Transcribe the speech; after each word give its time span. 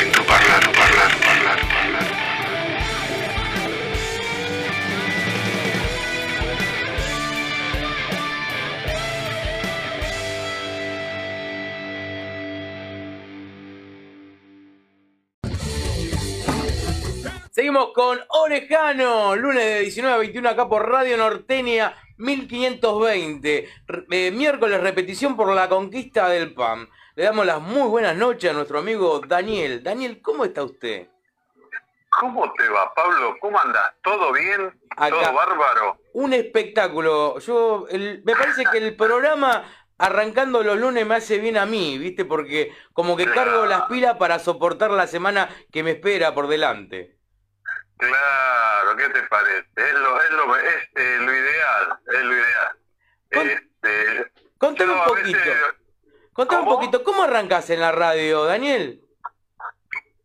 en 0.00 0.12
tu 0.12 0.22
parlando, 0.24 0.70
parlando, 0.72 1.16
parlando, 1.24 1.66
parlando. 1.68 3.18
Seguimos 17.50 17.88
con 17.92 18.18
Orejano, 18.28 19.34
lunes 19.34 19.64
de 19.64 19.80
19 19.80 20.14
a 20.14 20.18
21 20.18 20.48
acá 20.50 20.68
por 20.68 20.88
Radio 20.88 21.16
Norteña 21.16 21.94
1520. 22.18 23.68
R- 23.88 24.04
eh, 24.10 24.30
miércoles 24.30 24.80
repetición 24.80 25.36
por 25.36 25.52
la 25.52 25.68
conquista 25.68 26.28
del 26.28 26.54
PAM. 26.54 26.88
Le 27.18 27.24
damos 27.24 27.44
las 27.44 27.60
muy 27.60 27.88
buenas 27.88 28.14
noches 28.14 28.48
a 28.48 28.52
nuestro 28.54 28.78
amigo 28.78 29.20
Daniel. 29.26 29.82
Daniel, 29.82 30.20
¿cómo 30.22 30.44
está 30.44 30.62
usted? 30.62 31.08
¿Cómo 32.10 32.52
te 32.52 32.68
va, 32.68 32.94
Pablo? 32.94 33.34
¿Cómo 33.40 33.58
andas? 33.58 33.92
¿Todo 34.04 34.32
bien? 34.32 34.80
Acá. 34.90 35.08
¿Todo 35.10 35.32
bárbaro? 35.34 35.98
Un 36.12 36.32
espectáculo. 36.32 37.40
Yo, 37.40 37.88
el- 37.90 38.22
me 38.24 38.36
parece 38.36 38.62
que 38.70 38.78
el 38.78 38.94
programa 38.94 39.64
arrancando 39.98 40.62
los 40.62 40.78
lunes 40.78 41.04
me 41.08 41.16
hace 41.16 41.38
bien 41.38 41.56
a 41.58 41.66
mí, 41.66 41.98
¿viste? 41.98 42.24
Porque 42.24 42.72
como 42.92 43.16
que 43.16 43.26
cargo 43.26 43.66
las 43.66 43.86
pilas 43.86 44.16
para 44.16 44.38
soportar 44.38 44.92
la 44.92 45.08
semana 45.08 45.48
que 45.72 45.82
me 45.82 45.90
espera 45.90 46.32
por 46.34 46.46
delante. 46.46 47.18
Claro, 47.96 48.96
¿qué 48.96 49.08
te 49.08 49.22
parece? 49.24 49.66
Es 49.74 49.92
lo, 49.94 50.22
es 50.22 50.30
lo, 50.30 50.56
es, 50.56 50.88
eh, 50.94 51.16
lo 51.18 51.32
ideal, 51.34 51.98
es 52.14 52.22
lo 52.22 52.32
ideal. 52.32 52.78
Con- 53.34 53.50
Este, 53.50 54.32
Contame 54.56 54.92
un 54.92 55.04
poquito. 55.04 55.36
veces- 55.36 55.56
Contame 56.38 56.62
un 56.62 56.68
poquito, 56.68 57.02
¿cómo 57.02 57.24
arrancás 57.24 57.68
en 57.70 57.80
la 57.80 57.90
radio, 57.90 58.44
Daniel? 58.44 59.00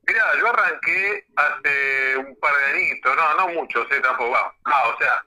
Mirá, 0.05 0.25
yo 0.37 0.47
arranqué 0.47 1.25
hace 1.35 2.17
un 2.17 2.39
par 2.39 2.55
de 2.55 2.65
añitos, 2.65 3.15
no, 3.15 3.33
no 3.33 3.47
mucho, 3.47 3.83
sé 3.87 3.99
tampoco, 3.99 4.29
va, 4.29 4.55
ah, 4.65 4.93
o 4.93 4.97
sea, 4.99 5.25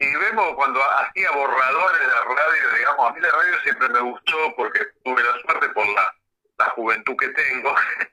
y 0.00 0.12
vemos 0.12 0.54
cuando 0.56 0.82
hacía 0.82 1.30
borradores 1.30 2.00
de 2.00 2.06
la 2.08 2.24
radio, 2.24 2.76
digamos, 2.76 3.08
a 3.08 3.12
mí 3.12 3.20
la 3.20 3.30
radio 3.30 3.60
siempre 3.62 3.88
me 3.90 4.00
gustó 4.00 4.56
porque 4.56 4.80
tuve 5.04 5.22
la 5.22 5.40
suerte 5.42 5.68
por 5.68 5.86
la, 5.86 6.12
la 6.58 6.64
juventud 6.70 7.14
que 7.16 7.28
tengo 7.28 7.72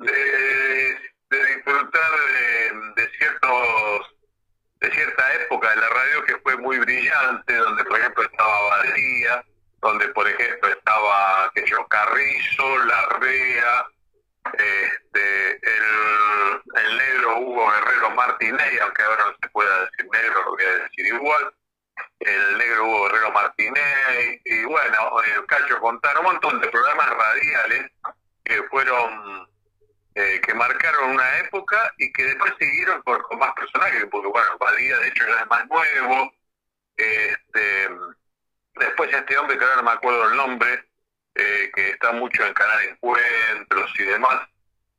de, 0.00 0.98
de 1.30 1.44
disfrutar 1.46 2.10
de, 2.26 3.02
de 3.02 3.10
ciertos 3.16 4.16
de 4.80 4.90
cierta 4.90 5.34
época 5.36 5.70
de 5.70 5.76
la 5.76 5.88
radio 5.88 6.24
que 6.26 6.36
fue 6.40 6.58
muy 6.58 6.78
brillante, 6.78 7.56
donde 7.56 7.84
por 7.84 7.98
ejemplo 7.98 8.22
estaba 8.22 8.62
Badría, 8.68 9.44
donde 9.80 10.08
por 10.08 10.28
ejemplo 10.28 10.68
estaba 10.68 11.50
que 11.54 11.66
yo 11.66 11.86
Carrizo, 11.88 12.78
Larrea, 12.84 13.86
este, 14.52 15.60
el, 15.66 16.96
negro 16.96 17.38
Hugo 17.40 17.70
Guerrero 17.70 18.10
Martínez, 18.10 18.80
aunque 18.82 19.02
ahora 19.02 19.26
no 19.26 19.36
se 19.40 19.48
pueda 19.50 19.80
decir 19.86 20.06
negro, 20.10 20.42
lo 20.44 20.50
voy 20.52 20.64
a 20.64 20.82
decir 20.82 21.06
igual, 21.06 21.54
el 22.20 22.58
negro 22.58 22.86
Hugo 22.86 23.04
Guerrero 23.04 23.30
Martínez, 23.32 24.40
y 24.44 24.64
bueno, 24.64 25.22
el 25.22 25.46
Cacho 25.46 25.78
Fontana, 25.78 26.20
un 26.20 26.26
montón 26.26 26.60
de 26.60 26.68
programas 26.68 27.10
radiales 27.10 27.90
que 28.44 28.62
fueron, 28.64 29.48
eh, 30.14 30.40
que 30.44 30.54
marcaron 30.54 31.10
una 31.10 31.38
época 31.38 31.92
y 31.98 32.12
que 32.12 32.24
después 32.24 32.52
siguieron 32.58 33.02
con 33.02 33.38
más 33.38 33.54
personajes, 33.54 34.06
porque 34.10 34.28
bueno, 34.28 34.58
Badía 34.58 34.98
de 34.98 35.08
hecho 35.08 35.26
ya 35.26 35.40
es 35.40 35.46
más 35.48 35.66
nuevo, 35.68 36.32
este, 36.96 37.88
después 38.80 39.12
este 39.12 39.38
hombre 39.38 39.56
que 39.56 39.64
ahora 39.64 39.76
no 39.76 39.82
me 39.84 39.90
acuerdo 39.92 40.30
el 40.30 40.36
nombre, 40.36 40.84
eh, 41.34 41.70
que 41.74 41.90
está 41.90 42.12
mucho 42.12 42.44
en 42.44 42.54
Canal 42.54 42.82
Encuentros 42.82 43.92
y 43.98 44.02
demás, 44.02 44.40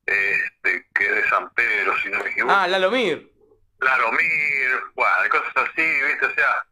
este, 0.06 0.88
que 0.94 1.06
es 1.06 1.16
de 1.16 1.30
San 1.30 1.50
Pedro, 1.52 1.98
si 2.00 2.10
no 2.10 2.24
me 2.24 2.30
equivoco. 2.30 2.54
Ah, 2.54 2.68
Lalomir. 2.68 3.30
Laromir, 3.80 4.80
bueno, 4.94 5.30
cosas 5.30 5.70
así, 5.70 5.82
¿viste? 5.82 6.26
O 6.26 6.34
sea, 6.36 6.66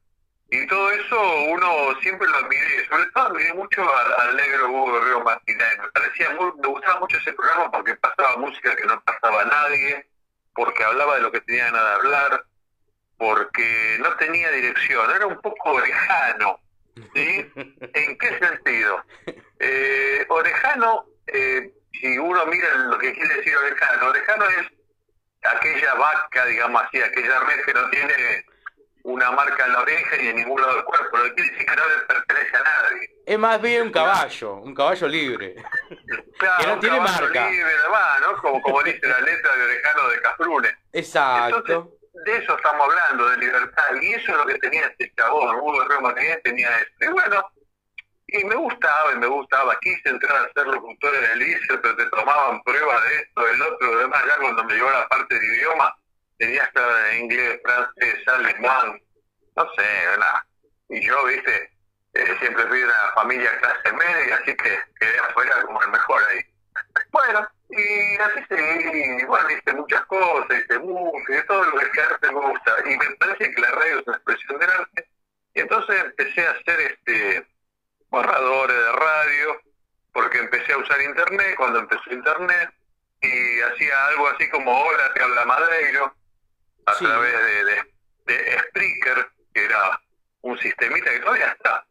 y 0.52 0.66
todo 0.68 0.92
eso 0.92 1.44
uno 1.50 2.00
siempre 2.02 2.28
lo 2.28 2.38
admiré, 2.38 2.88
sobre 2.88 3.06
todo 3.08 3.28
admiré 3.28 3.54
mucho 3.54 3.84
al, 4.18 4.36
negro 4.36 4.70
Hugo 4.70 4.94
Guerrero 4.94 5.24
Martínez, 5.24 5.78
me 5.80 5.88
parecía 5.90 6.30
muy, 6.32 6.52
me 6.60 6.68
gustaba 6.68 7.00
mucho 7.00 7.18
ese 7.18 7.34
programa 7.34 7.72
porque 7.72 7.96
pasaba 7.96 8.38
música 8.38 8.76
que 8.76 8.86
no 8.86 9.00
pasaba 9.02 9.42
a 9.42 9.46
nadie, 9.46 10.08
porque 10.54 10.84
hablaba 10.84 11.16
de 11.16 11.22
lo 11.22 11.32
que 11.32 11.42
tenía 11.42 11.66
ganas 11.66 11.84
de 11.84 11.94
hablar, 11.94 12.46
porque 13.18 13.98
no 14.00 14.16
tenía 14.16 14.50
dirección, 14.52 15.12
era 15.12 15.28
un 15.28 15.40
poco 15.42 15.72
orejano, 15.72 16.60
¿sí? 17.14 17.52
¿En 17.94 18.18
qué 18.18 18.40
sentido? 18.40 19.04
Eh, 19.60 20.26
orejano, 20.30 21.06
eh, 21.28 21.72
si 21.94 22.18
uno 22.18 22.46
mira 22.46 22.74
lo 22.76 22.98
que 22.98 23.14
quiere 23.14 23.36
decir 23.36 23.56
orejano, 23.56 24.10
orejano 24.10 24.46
es 24.46 24.68
aquella 25.44 25.94
vaca, 25.96 26.46
digamos 26.46 26.82
así, 26.84 27.02
aquella 27.02 27.40
red 27.42 27.64
que 27.66 27.74
no 27.74 27.90
tiene 27.90 28.46
una 29.04 29.32
marca 29.32 29.66
en 29.66 29.74
la 29.74 29.80
oreja 29.82 30.18
ni 30.18 30.28
en 30.28 30.36
ningún 30.36 30.62
lado 30.62 30.76
del 30.76 30.84
cuerpo, 30.84 31.18
lo 31.18 31.24
que 31.24 31.34
quiere 31.36 31.52
decir 31.52 31.66
que 31.68 31.76
no 31.76 31.88
le 31.90 31.96
pertenece 32.06 32.58
a 32.58 32.64
nadie. 32.64 33.10
Es 33.26 33.40
más 33.40 33.62
bien 33.62 33.84
un 33.84 33.92
caballo, 33.92 34.56
un 34.56 34.76
caballo 34.76 35.08
libre. 35.08 35.56
Claro, 36.38 36.58
Que 36.60 36.68
no 36.68 36.74
un 36.74 36.80
tiene 36.80 37.00
marca. 37.00 37.50
libre, 37.50 37.72
además, 37.82 38.22
¿no? 38.22 38.38
Como, 38.42 38.62
como 38.62 38.84
dice 38.84 39.08
la 39.08 39.20
letra 39.22 39.56
de 39.56 39.64
Orejano 39.64 40.10
de 40.10 40.22
Cafrune. 40.22 40.70
Exacto. 40.94 41.58
Entonces, 41.60 41.99
de 42.26 42.38
eso 42.38 42.56
estamos 42.56 42.88
hablando, 42.88 43.30
de 43.30 43.38
libertad, 43.38 43.84
y 44.02 44.14
eso 44.14 44.32
es 44.32 44.38
lo 44.38 44.46
que 44.46 44.60
tenía 44.60 44.88
este 44.88 45.12
chabón, 45.16 45.56
Hugo 45.56 46.02
Martínez 46.02 46.42
tenía 46.44 46.70
esto. 46.78 47.06
Y 47.06 47.08
bueno, 47.08 47.52
y 48.28 48.44
me 48.44 48.56
gustaba, 48.56 49.14
y 49.14 49.18
me 49.18 49.28
gustaba, 49.28 49.78
quise 49.82 50.10
entrar 50.10 50.46
a 50.46 50.54
ser 50.54 50.68
locutor 50.68 51.16
en 51.16 51.32
el 51.32 51.42
ICE, 51.42 51.78
pero 51.82 51.96
te 51.96 52.06
tomaban 52.08 52.62
pruebas 52.64 53.04
de 53.04 53.16
esto, 53.18 53.42
del 53.44 53.62
otro, 53.62 53.96
de 53.96 54.04
demás, 54.04 54.24
ya 54.28 54.38
cuando 54.38 54.64
me 54.66 54.74
llegó 54.74 54.90
la 54.92 55.08
parte 55.08 55.40
de 55.40 55.46
idioma, 55.46 55.96
hablar 56.40 57.14
en 57.14 57.24
inglés, 57.24 57.60
francés, 57.64 58.28
alemán, 58.28 59.02
no 59.56 59.70
sé, 59.76 60.18
nada. 60.18 60.46
Y 60.90 61.06
yo, 61.06 61.26
viste, 61.26 61.72
eh, 62.14 62.36
siempre 62.40 62.68
fui 62.68 62.80
de 62.80 62.86
una 62.86 63.12
familia 63.16 63.60
clase 63.60 63.94
media, 63.94 64.36
así 64.36 64.56
que 64.56 64.80
quedé 65.00 65.20
afuera 65.20 65.62
como 65.64 65.82
el 65.82 65.90
mejor 65.90 66.22
ahí. 66.30 66.40
Bueno, 67.12 67.48
y 67.70 68.16
así 68.18 68.46
seguí, 68.48 69.26
bueno, 69.26 69.50
hice 69.52 69.74
muchas 69.74 70.04
cosas, 70.06 70.60
hice 70.60 70.80
música, 70.80 71.46
todo 71.48 71.64
lo 71.66 71.92
que 71.92 72.02
arte 72.02 72.32
me 72.32 72.40
gusta. 72.40 72.76
Y 72.86 72.98
me 72.98 73.06
parece 73.90 73.98
que 73.98 73.98
la 73.98 73.98
radio 73.98 74.00
es 74.00 74.08
una 74.08 74.16
expresión 74.18 74.60
del 74.60 74.70
arte. 74.70 75.10
Y 75.54 75.60
entonces 75.62 76.00
empecé 76.04 76.48
a 76.48 76.52
hacer 76.52 76.80
este 76.82 77.48
borradores 78.10 78.76
de 78.78 78.92
radio, 78.94 79.62
porque 80.14 80.40
empecé 80.40 80.74
a 80.74 80.78
usar 80.78 81.02
internet, 81.02 81.56
cuando 81.58 81.80
empezó 81.80 82.12
internet, 82.12 82.74
y 83.22 83.60
hacía 83.62 84.08
algo 84.08 84.28
así 84.30 84.50
como 84.50 84.72
Hola, 84.82 85.14
te 85.14 85.22
habla 85.24 85.46
Madeiro, 85.46 86.16
a 86.86 86.94
Sí. 86.94 87.06
través 87.06 87.34
de, 87.34 87.66
de, 87.66 87.94
de 88.26 88.60
Spreaker, 88.60 89.30
que 89.54 89.66
era 89.66 90.02
un 90.42 90.58
sistemita 90.60 91.12
que 91.12 91.20
todavía 91.20 91.48
está, 91.50 91.86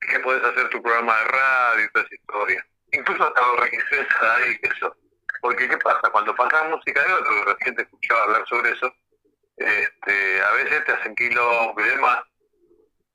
que 0.00 0.20
puedes 0.20 0.42
hacer 0.44 0.68
tu 0.70 0.82
programa 0.82 1.18
de 1.18 1.24
radio 1.24 1.84
y 1.84 1.88
toda 1.92 2.04
esa 2.06 2.14
historia. 2.14 2.66
Incluso 2.92 3.24
hasta 3.26 3.40
lo 3.40 3.56
registré 3.56 4.06
ahí, 4.20 4.58
que 4.58 4.68
eso. 4.68 4.96
Porque 5.40 5.68
¿qué 5.68 5.76
pasa? 5.78 6.08
Cuando 6.10 6.34
pasas 6.36 6.68
música 6.70 7.02
de 7.02 7.12
otro, 7.12 7.44
recién 7.44 7.74
te 7.74 7.82
escuchaba 7.82 8.22
hablar 8.22 8.46
sobre 8.48 8.70
eso, 8.70 8.94
este, 9.66 10.42
a 10.42 10.52
veces 10.52 10.84
te 10.84 10.92
hacen 10.92 11.14
quilombo 11.14 11.80
y 11.80 11.88
demás. 11.88 12.20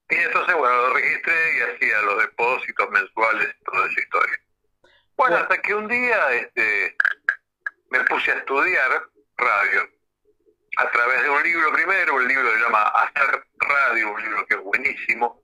Y 0.10 0.16
entonces, 0.16 0.56
bueno, 0.56 0.76
lo 0.76 0.94
registré 0.94 1.58
y 1.58 1.62
hacía 1.62 2.02
los 2.04 2.20
depósitos 2.20 2.90
mensuales 2.90 3.56
y 3.60 3.64
toda 3.66 3.88
esa 3.88 4.00
historia. 4.00 4.40
Bueno, 4.82 4.92
Bueno. 5.18 5.38
hasta 5.38 5.58
que 5.62 5.76
un 5.76 5.88
día 5.88 6.32
este, 6.34 6.96
me 7.90 8.00
puse 8.06 8.32
a 8.32 8.36
estudiar 8.36 9.04
radio 9.38 9.90
a 10.78 10.92
través 10.92 11.24
de 11.24 11.30
un 11.30 11.44
libro 11.44 11.74
primero, 11.74 12.16
un 12.16 12.28
libro 12.28 12.50
que 12.52 12.58
se 12.58 12.64
llama 12.64 12.84
Hacer 12.84 13.44
Radio, 13.60 14.14
un 14.14 14.22
libro 14.22 14.46
que 14.46 14.56
es 14.56 14.62
buenísimo, 14.62 15.42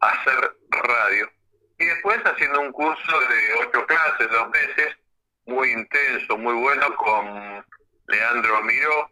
Hacer 0.00 0.56
Radio. 0.70 1.30
Y 1.78 1.84
después 1.84 2.18
haciendo 2.24 2.60
un 2.60 2.72
curso 2.72 3.20
de 3.20 3.54
ocho 3.66 3.84
clases, 3.86 4.30
dos 4.30 4.48
meses, 4.50 4.96
muy 5.46 5.72
intenso, 5.72 6.38
muy 6.38 6.54
bueno, 6.54 6.94
con 6.96 7.64
Leandro 8.06 8.62
Miró, 8.62 9.10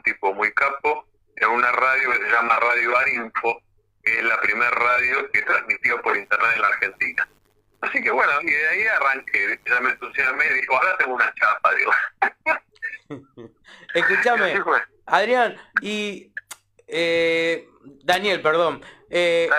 un 0.00 0.02
tipo 0.02 0.32
muy 0.32 0.50
capo, 0.52 1.06
en 1.36 1.50
una 1.50 1.70
radio 1.72 2.10
que 2.12 2.18
se 2.18 2.32
llama 2.32 2.58
Radio 2.58 2.96
Arinfo, 2.96 3.62
que 4.02 4.18
es 4.18 4.24
la 4.24 4.40
primera 4.40 4.70
radio 4.70 5.30
que 5.30 5.42
transmitió 5.42 6.00
por 6.00 6.16
internet 6.16 6.50
en 6.54 6.62
la 6.62 6.68
Argentina. 6.68 7.28
Así 7.82 8.02
que 8.02 8.10
bueno, 8.10 8.32
y 8.42 8.50
de 8.50 8.68
ahí 8.68 8.86
arranqué, 8.86 9.60
ya 9.66 9.80
me 9.80 9.90
entusiasmé 9.90 10.46
y 10.46 10.60
dijo, 10.60 10.76
ahora 10.76 10.96
tengo 10.98 11.14
una 11.14 11.34
chapa, 11.34 11.74
digo. 11.74 11.92
Escúchame. 13.94 14.62
Adrián, 15.06 15.56
y 15.82 16.32
eh, 16.92 17.68
Daniel, 18.02 18.42
perdón. 18.42 18.82
Eh, 19.08 19.50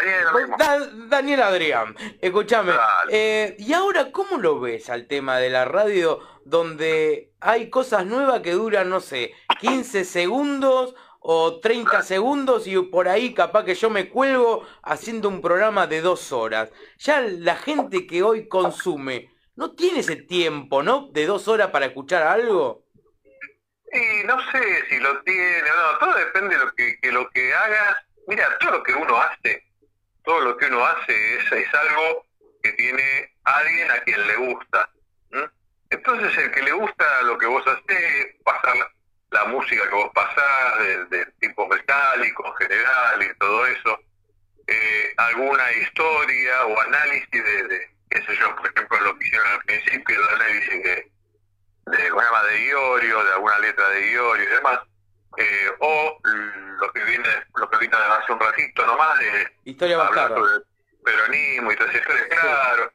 Daniel, 1.10 1.42
Adrián, 1.42 1.96
escúchame. 2.22 2.74
Eh, 3.10 3.56
¿Y 3.60 3.74
ahora 3.74 4.12
cómo 4.12 4.38
lo 4.38 4.60
ves 4.60 4.90
al 4.90 5.08
tema 5.08 5.40
de 5.40 5.50
la 5.50 5.66
radio 5.66 6.20
donde 6.46 7.34
hay 7.42 7.70
cosas 7.70 8.06
nuevas 8.06 8.40
que 8.42 8.54
duran, 8.54 8.90
no 8.90 9.02
sé, 9.02 9.34
15 9.60 10.06
segundos 10.06 10.96
o 11.20 11.60
30 11.60 12.02
segundos 12.02 12.66
y 12.66 12.82
por 12.82 13.10
ahí 13.10 13.34
capaz 13.34 13.66
que 13.66 13.76
yo 13.76 13.90
me 13.90 14.10
cuelgo 14.10 14.66
haciendo 14.84 15.28
un 15.28 15.42
programa 15.42 15.86
de 15.86 16.02
dos 16.02 16.32
horas? 16.32 16.72
Ya 16.98 17.22
la 17.22 17.58
gente 17.58 18.08
que 18.08 18.24
hoy 18.24 18.48
consume 18.48 19.32
no 19.56 19.72
tiene 19.72 20.00
ese 20.00 20.16
tiempo, 20.16 20.82
¿no? 20.82 21.10
De 21.12 21.26
dos 21.26 21.48
horas 21.50 21.72
para 21.72 21.88
escuchar 21.88 22.24
algo. 22.24 22.81
Y 23.94 24.24
no 24.26 24.40
sé 24.52 24.86
si 24.90 25.00
lo 25.00 25.22
tiene 25.24 25.70
o 25.70 25.76
no, 25.76 25.98
todo 26.00 26.14
depende 26.16 26.58
de 26.58 26.66
lo 26.66 26.74
que, 26.74 27.00
que 27.00 27.12
lo 27.12 27.30
que 27.30 27.54
hagas. 27.54 27.98
Mira, 28.28 28.58
todo 28.60 28.72
lo 28.72 28.84
que 28.84 28.94
uno 28.94 29.22
hace, 29.22 29.66
todo 30.24 30.40
lo 30.42 30.58
que 30.58 30.68
uno 30.68 30.86
hace 30.86 31.36
es, 31.36 31.52
es 31.52 31.74
algo 31.74 32.26
que 32.64 32.72
tiene 32.74 33.36
alguien 33.44 33.92
a 33.92 34.00
quien 34.00 34.28
le 34.28 34.36
gusta. 34.38 34.90
¿m? 35.32 35.50
Entonces 35.90 36.38
el 36.38 36.52
que 36.52 36.62
le 36.62 36.72
gusta 36.72 37.22
lo 37.24 37.38
que 37.38 37.48
vos 37.48 37.66
haces, 37.68 38.36
pasar 38.46 38.76
la, 39.32 39.46
música 39.46 39.84
que 39.90 39.96
vos 39.96 40.12
pasás, 40.14 40.80
de, 40.80 41.06
de 41.06 41.26
tipo 41.40 41.68
metálico, 41.68 42.54
general 42.54 43.24
y 43.24 43.38
todo 43.40 43.66
eso, 43.66 44.00
eh, 44.68 45.14
alguna 45.18 45.72
historia 45.74 46.66
o 46.66 46.82
análisis 46.82 47.44
de, 47.44 47.64
de, 47.68 47.90
qué 48.10 48.24
sé 48.24 48.36
yo, 48.38 48.56
por 48.56 48.72
ejemplo, 48.72 49.00
lo 49.02 49.18
que 49.18 49.28
hicieron 49.28 49.48
al 49.48 49.62
principio, 49.64 50.18
el 50.18 50.36
análisis 50.36 50.84
de, 50.84 51.12
de, 51.86 52.10
¿cómo 52.10 52.22
se 52.22 52.28
llama? 52.28 52.44
de 52.44 52.66
Iorio, 52.66 53.24
de 53.24 53.34
alguna 53.34 53.60
letra 53.60 53.90
de 53.90 54.12
Iorio 54.12 54.44
y 54.44 54.54
demás, 54.54 54.80
eh, 55.38 55.72
o 55.80 56.18
lo 56.24 56.92
que 56.92 57.04
viene, 57.04 57.30
lo 57.56 57.70
que 57.70 57.78
vino 57.78 57.98
hace 57.98 58.32
un 58.32 58.40
ratito 58.40 58.86
nomás 58.86 59.18
de 59.20 59.48
Historia 59.64 60.02
hablar 60.02 60.30
sobre 60.30 60.66
peronismo 61.04 61.72
y 61.72 61.76
todo 61.76 61.88
eso, 61.88 62.02
claro. 62.30 62.92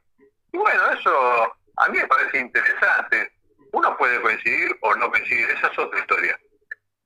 Y 0.53 0.59
bueno, 0.59 0.91
eso 0.93 1.57
a 1.77 1.89
mí 1.89 1.99
me 1.99 2.07
parece 2.07 2.39
interesante. 2.39 3.33
Uno 3.73 3.97
puede 3.97 4.21
coincidir 4.21 4.77
o 4.81 4.95
no 4.97 5.11
coincidir, 5.11 5.51
esa 5.51 5.69
es 5.69 5.79
otra 5.79 6.01
historia. 6.01 6.39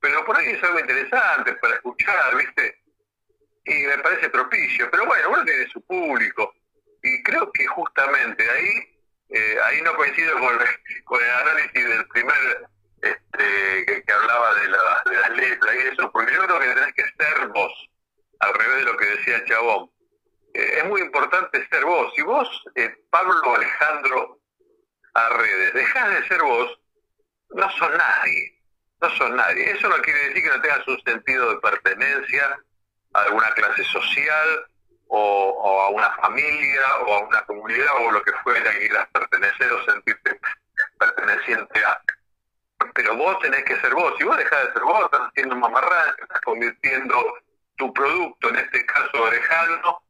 Pero 0.01 0.25
por 0.25 0.37
ahí 0.37 0.51
es 0.51 0.63
algo 0.63 0.81
interesante 0.81 1.53
para 1.55 1.75
escuchar, 1.75 2.37
¿viste? 2.37 2.79
Y 3.65 3.87
me 3.87 3.99
parece 3.99 4.31
propicio. 4.31 4.91
Pero 4.91 5.07
bueno, 5.07 5.31
uno 5.31 5.45
tiene 5.45 5.69
su 5.69 5.81
público. 5.83 6.55
Y 7.03 7.23
creo 7.23 7.51
que 7.53 7.67
justamente 7.67 8.49
ahí, 8.51 8.90
eh, 9.33 9.57
ahí 9.65 9.81
no 9.83 9.95
coincido 9.95 10.39
con, 11.05 11.23
el 11.23 11.31
análisis 11.31 11.89
del 11.89 12.07
primer 12.09 12.69
este, 13.03 14.03
que, 14.05 14.13
hablaba 14.13 14.55
de, 14.57 14.69
la, 14.69 15.03
de 15.07 15.17
las 15.17 15.31
letras 15.31 15.75
y 15.75 15.89
eso, 15.89 16.11
porque 16.13 16.35
yo 16.35 16.45
creo 16.47 16.61
que 16.61 16.75
tenés 16.75 16.95
que 16.95 17.03
ser 17.03 17.49
vos, 17.49 17.91
al 18.41 18.55
revés 18.55 18.77
de 18.79 18.85
lo 18.85 18.97
que 18.97 19.07
decía 19.07 19.45
Chabón. 19.45 19.91
Eh, 20.55 20.79
es 20.79 20.85
muy 20.87 21.01
importante 21.01 21.67
ser 21.69 21.85
vos. 21.85 22.13
Si 22.15 22.23
vos, 22.23 22.49
eh, 22.75 22.93
Pablo 23.11 23.55
Alejandro 23.55 24.41
Arredes, 25.15 25.75
dejás 25.75 26.11
de 26.11 26.29
ser 26.29 26.43
vos, 26.43 26.81
no 27.51 27.71
sos 27.71 27.91
nadie. 27.91 28.59
No 29.01 29.11
sos 29.11 29.31
nadie. 29.31 29.71
Eso 29.71 29.89
no 29.89 29.97
quiere 30.03 30.29
decir 30.29 30.43
que 30.43 30.49
no 30.49 30.61
tengas 30.61 30.89
un 30.89 31.01
sentido 31.03 31.51
de 31.51 31.61
pertenencia 31.61 32.59
a 33.15 33.23
alguna 33.23 33.51
clase 33.53 33.85
social 33.85 34.67
o, 35.13 35.51
o 35.51 35.81
a 35.83 35.89
una 35.91 36.11
familia 36.17 36.81
o 37.07 37.15
a 37.15 37.19
una 37.27 37.43
comunidad 37.45 37.89
o 38.07 38.11
lo 38.13 38.23
que 38.23 38.33
fuera 38.45 38.71
que 38.73 38.79
quieras 38.89 39.09
pertenecer 39.13 39.73
o 39.73 39.85
sentirte 39.85 40.39
perteneciente 40.99 41.85
a. 41.85 42.01
Pero 42.95 43.17
vos 43.17 43.39
tenés 43.41 43.65
que 43.65 43.77
ser 43.81 43.95
vos. 43.95 44.15
Si 44.19 44.25
vos 44.25 44.37
dejás 44.37 44.67
de 44.67 44.73
ser 44.73 44.83
vos, 44.83 45.05
estás 45.05 45.21
haciendo 45.29 45.55
un 45.55 45.61
mamarrán, 45.61 46.15
estás 46.23 46.41
convirtiendo 46.43 47.17
tu 47.77 47.93
producto, 47.93 48.49
en 48.49 48.57
este 48.57 48.85
caso 48.87 49.23
orejano, 49.23 50.03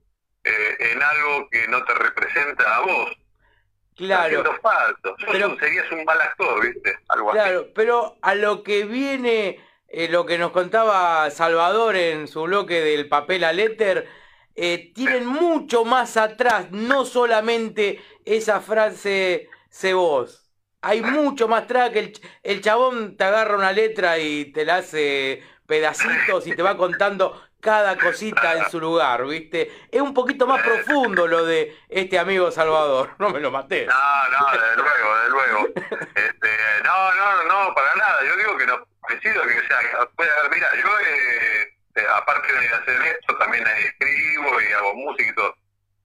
eh, 0.44 0.76
en 0.92 1.02
algo 1.02 1.48
que 1.50 1.66
no 1.68 1.84
te 1.84 1.94
representa 1.94 2.76
a 2.76 2.80
vos. 2.80 3.10
Estás 3.10 3.96
Claro, 3.96 4.24
haciendo 4.40 4.54
falso. 4.60 5.16
Pero- 5.30 5.56
serías 5.58 5.90
un 5.92 6.04
mal 6.04 6.20
actor, 6.20 6.62
¿viste? 6.62 6.98
Algo 7.08 7.30
así. 7.30 7.38
claro, 7.38 7.66
pero 7.74 8.16
a 8.22 8.34
lo 8.34 8.62
que 8.62 8.84
viene, 8.84 9.60
eh, 9.88 10.08
lo 10.08 10.24
que 10.26 10.38
nos 10.38 10.52
contaba 10.52 11.28
Salvador 11.30 11.96
en 11.96 12.28
su 12.28 12.42
bloque 12.44 12.80
del 12.80 13.08
papel 13.08 13.44
a 13.44 13.52
letter, 13.52 14.08
eh, 14.54 14.92
tienen 14.94 15.26
mucho 15.26 15.84
más 15.84 16.16
atrás, 16.16 16.70
no 16.70 17.04
solamente 17.04 18.02
esa 18.24 18.60
frase 18.60 19.48
sé 19.68 19.94
vos. 19.94 20.50
Hay 20.82 21.02
mucho 21.02 21.46
más 21.48 21.64
atrás 21.64 21.90
que 21.90 21.98
el, 21.98 22.12
el 22.42 22.60
chabón 22.62 23.16
te 23.16 23.24
agarra 23.24 23.56
una 23.56 23.72
letra 23.72 24.18
y 24.18 24.46
te 24.52 24.64
la 24.64 24.76
hace 24.76 25.42
pedacitos 25.66 26.46
y 26.46 26.54
te 26.54 26.62
va 26.62 26.76
contando 26.76 27.40
cada 27.60 27.96
cosita 27.96 28.54
en 28.54 28.68
su 28.70 28.80
lugar, 28.80 29.26
¿viste? 29.26 29.70
Es 29.90 30.00
un 30.00 30.14
poquito 30.14 30.46
más 30.46 30.62
profundo 30.62 31.26
lo 31.26 31.44
de 31.44 31.76
este 31.88 32.18
amigo 32.18 32.50
Salvador, 32.50 33.14
no 33.18 33.30
me 33.30 33.40
lo 33.40 33.50
maté. 33.50 33.86
No, 33.86 33.94
no, 33.94 34.50
de 34.52 34.76
luego, 34.76 35.16
de 35.22 35.28
luego. 35.28 35.68
Este, 36.14 36.48
no, 36.84 37.14
no, 37.14 37.44
no, 37.44 37.74
para 37.74 37.94
nada. 37.96 38.24
Yo 38.24 38.36
digo 38.36 38.56
que 38.56 38.66
no, 38.66 38.84
coincido 39.00 39.42
que 39.42 39.66
sea, 39.66 40.08
puede 40.16 40.30
haber, 40.30 40.50
mira, 40.52 40.68
yo 40.82 40.88
eh, 41.00 41.79
aparte 41.96 42.52
de 42.52 42.68
hacer 42.68 43.02
esto, 43.02 43.36
también 43.38 43.66
escribo 43.66 44.60
y 44.60 44.72
hago 44.72 44.94
música 44.94 45.30
y 45.30 45.34
todo. 45.34 45.54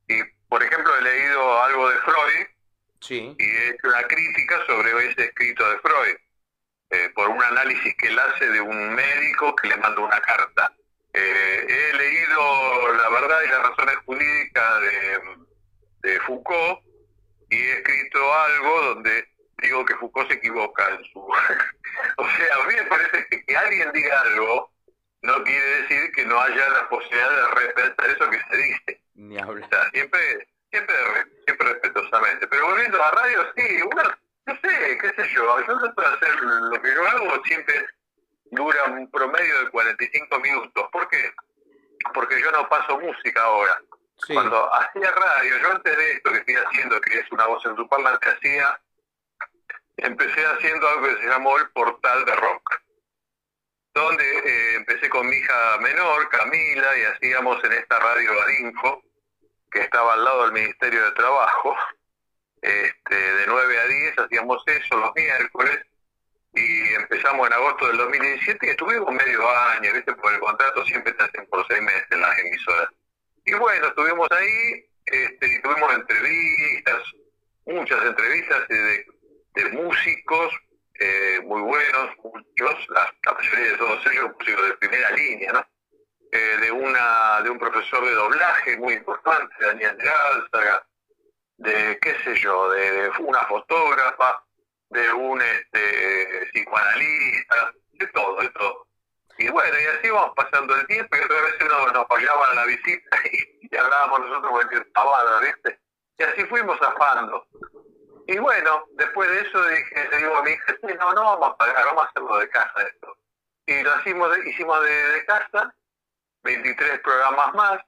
Y, 0.08 0.24
por 0.50 0.64
ejemplo, 0.64 0.98
he 0.98 1.02
leído 1.02 1.64
algo 1.64 1.90
de 1.90 1.98
Freud 1.98 2.48
Sí, 3.02 3.36
y 3.38 3.44
he 3.44 3.70
hecho 3.70 3.88
una 3.88 4.04
crítica 4.04 4.66
sobre 4.66 4.90
ese 5.10 5.26
escrito 5.26 5.70
de 5.70 5.78
Freud, 5.80 6.16
eh, 6.90 7.10
por 7.14 7.30
un 7.30 7.44
análisis 7.44 7.96
que 7.98 8.08
él 8.08 8.18
hace 8.18 8.50
de 8.50 8.62
un 8.62 8.96
médico 8.96 9.56
que 9.56 9.68
le 9.68 9.78
manda 9.78 10.02
una 10.02 10.20
carta. 10.22 10.74
Eh, 11.14 11.66
he 11.68 11.98
leído 11.98 12.94
La 12.94 13.10
verdad 13.10 13.42
y 13.46 13.50
las 13.50 13.70
razones 13.70 13.96
jurídicas 14.06 14.82
de, 14.82 15.20
de 16.10 16.20
Foucault 16.22 16.82
y 17.50 17.56
he 17.56 17.74
escrito 17.74 18.34
algo 18.34 18.82
donde 18.82 19.28
digo 19.62 19.86
que 19.86 19.96
Foucault 19.96 20.28
se 20.30 20.36
equivoca 20.36 20.90
en 20.90 21.04
su... 21.06 21.20
o 22.18 22.30
sea, 22.30 22.56
a 22.56 22.68
mí 22.68 22.74
me 22.76 22.84
parece 22.84 23.28
que 23.30 23.46
que 23.46 23.58
alguien 23.58 23.92
diga 23.94 24.22
algo 24.22 24.72
no 25.26 25.44
quiere 25.44 25.82
decir 25.82 26.12
que 26.14 26.26
no 26.26 26.40
haya 26.40 26.70
la 26.70 26.90
posibilidad 26.90 27.30
de 27.30 27.48
repensar 27.62 28.10
eso 28.10 28.30
que 28.30 28.40
se 28.50 28.58
dice. 28.58 29.02
ni 29.16 29.38
hablar. 29.40 29.64
O 29.66 29.70
sea, 29.70 29.90
siempre, 29.92 30.48
siempre, 30.72 30.96
re- 31.14 31.32
siempre 31.46 31.70
respetuosamente. 31.74 32.48
Pero 32.48 32.68
volviendo 32.68 32.98
a 33.04 33.06
la 33.08 33.12
radio, 33.22 33.52
sí, 33.56 33.82
uno, 33.82 34.04
no 34.46 34.54
sé, 34.62 34.98
qué 35.00 35.10
sé 35.16 35.30
yo, 35.34 35.60
yo 35.66 35.80
trato 35.80 36.02
de 36.02 36.08
hacer 36.08 36.42
lo 36.44 36.82
que 36.82 36.94
yo 36.96 37.08
hago, 37.08 37.44
siempre 37.46 37.86
dura 38.52 38.84
un 38.86 39.10
promedio 39.12 39.60
de 39.64 39.70
45 39.72 40.40
minutos. 40.40 40.86
¿Por 40.92 41.08
qué? 41.10 41.32
Porque 42.14 42.40
yo 42.42 42.52
no 42.52 42.68
paso 42.70 43.00
música 43.00 43.42
ahora. 43.44 43.82
Sí, 44.26 44.34
Cuando 44.34 44.74
hacía 44.74 45.12
radio, 45.12 45.58
yo 45.58 45.72
antes 45.72 45.98
de 45.98 46.12
esto 46.14 46.32
que 46.32 46.38
estoy 46.38 46.56
haciendo, 46.56 47.02
que 47.02 47.18
es 47.20 47.32
una 47.32 47.48
voz 47.48 47.66
en 47.66 47.76
tu 47.76 47.88
parlante, 47.90 48.30
hacía, 48.30 48.80
empecé 49.98 50.46
haciendo 50.46 50.88
algo 50.88 51.08
que 51.08 51.22
se 51.22 51.28
llamó 51.28 51.58
el 51.58 51.70
portal 51.72 52.24
de 52.26 52.36
rock 52.36 52.82
donde 53.96 54.24
eh, 54.24 54.76
empecé 54.76 55.10
con 55.10 55.28
mi 55.28 55.38
hija 55.38 55.78
menor, 55.80 56.28
Camila, 56.30 56.98
y 56.98 57.04
hacíamos 57.04 57.64
en 57.64 57.72
esta 57.72 57.98
radio 57.98 58.42
Adinfo, 58.44 59.02
que 59.72 59.80
estaba 59.80 60.14
al 60.14 60.24
lado 60.24 60.44
del 60.44 60.52
Ministerio 60.52 61.04
de 61.06 61.12
Trabajo, 61.12 61.76
este, 62.62 63.16
de 63.16 63.46
9 63.48 63.80
a 63.80 63.88
10 63.88 64.20
hacíamos 64.20 64.64
eso 64.68 64.98
los 64.98 65.12
miércoles, 65.16 65.80
y 66.54 66.94
empezamos 66.94 67.48
en 67.48 67.54
agosto 67.54 67.88
del 67.88 67.98
2017 67.98 68.66
y 68.66 68.70
estuvimos 68.70 69.14
medio 69.14 69.50
año, 69.50 69.94
¿viste? 69.94 70.14
Por 70.14 70.34
el 70.34 70.40
contrato 70.40 70.86
siempre 70.86 71.14
te 71.14 71.24
hacen 71.24 71.46
por 71.48 71.66
seis 71.68 71.82
meses 71.82 72.06
en 72.12 72.22
las 72.22 72.38
emisoras. 72.40 72.90
Y 73.46 73.54
bueno, 73.54 73.88
estuvimos 73.88 74.28
ahí, 74.32 74.86
este, 75.06 75.60
tuvimos 75.60 75.94
entrevistas, 75.94 77.02
muchas 77.66 78.04
entrevistas 78.06 78.68
de, 78.68 79.06
de 79.56 79.70
músicos, 79.72 80.54
eh, 81.00 81.42
muy 81.44 81.62
buenos, 81.62 82.10
muchos, 82.24 82.90
la, 82.90 83.34
mayoría 83.34 83.72
de 83.72 83.78
todos 83.78 84.06
ellos 84.08 84.32
músicos 84.38 84.68
de 84.68 84.78
primera 84.78 85.12
línea, 85.12 85.52
¿no? 85.54 85.66
Eh, 86.32 86.58
de 86.62 86.72
una 86.72 87.42
de 87.42 87.50
un 87.50 87.60
profesor 87.60 88.04
de 88.06 88.12
doblaje 88.12 88.78
muy 88.78 88.94
importante, 88.94 89.54
Daniel 89.60 89.98
de 89.98 90.10
Álzaga, 90.10 90.86
de 91.58 92.00
qué 92.02 92.16
sé 92.24 92.36
yo, 92.36 92.70
de, 92.72 93.12
una 93.20 93.40
fotógrafa, 93.42 94.44
de 94.90 95.14
un 95.14 95.42
este, 95.42 96.50
psicoanalista, 96.52 97.74
de 97.94 98.08
todo, 98.08 98.42
de 98.42 98.50
todo. 98.50 98.88
Y 99.38 99.50
bueno, 99.50 99.78
y 99.80 99.86
así 99.98 100.10
vamos 100.10 100.34
pasando 100.36 100.76
el 100.76 100.88
tiempo 100.88 101.16
y 101.18 101.20
otra 101.20 101.42
vez 101.42 101.94
nos, 101.94 102.06
pagaban 102.06 102.52
a 102.52 102.56
la 102.56 102.66
visita 102.66 103.18
y, 103.32 103.68
y 103.72 103.76
hablábamos 103.76 104.22
nosotros 104.22 104.52
cualquier 104.52 104.92
pavada, 104.94 105.40
¿viste? 105.42 105.80
Y 106.18 106.24
así 106.24 106.46
fuimos 106.46 106.80
zafando. 106.80 107.46
Y 108.28 108.38
bueno, 108.40 108.86
después 108.94 109.30
de 109.30 109.42
eso 109.42 109.64
dije, 109.68 110.10
le 110.10 110.18
digo 110.18 110.36
a 110.38 110.44
mi 110.44 110.52
hija, 110.52 110.76
"Sí, 110.82 110.94
no, 111.00 111.14
no 111.14 111.24
vamos 111.24 111.52
a 111.52 111.58
pagar, 111.58 111.86
vamos 111.86 112.06
a 112.06 112.10
hacerlo 112.10 112.38
de 112.38 112.50
casa 112.50 112.82
esto. 112.88 113.18
Y 113.68 113.84
lo 113.84 114.00
hicimos 114.00 114.36
de, 114.36 114.50
hicimos 114.50 114.82
de, 114.82 115.10
de 115.10 115.26
casa, 115.26 115.76
23 116.44 117.00
programas 117.02 117.54
más, 117.54 117.82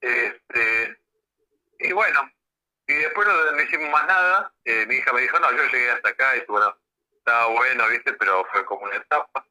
este, 0.00 0.98
y 1.78 1.92
bueno, 1.92 2.30
y 2.86 2.94
después 2.94 3.26
no, 3.26 3.62
hicimos 3.62 3.90
más 3.90 4.06
nada, 4.06 4.52
eh, 4.64 4.84
mi 4.86 4.96
hija 4.96 5.12
me 5.12 5.22
dijo, 5.22 5.38
no, 5.38 5.50
yo 5.52 5.64
llegué 5.64 5.90
hasta 5.90 6.08
acá, 6.10 6.36
y 6.36 6.44
bueno, 6.46 6.76
estaba 7.16 7.46
bueno, 7.46 7.88
viste, 7.88 8.12
pero 8.14 8.44
fue 8.52 8.64
como 8.64 8.82
una 8.82 8.96
etapa. 8.96 9.46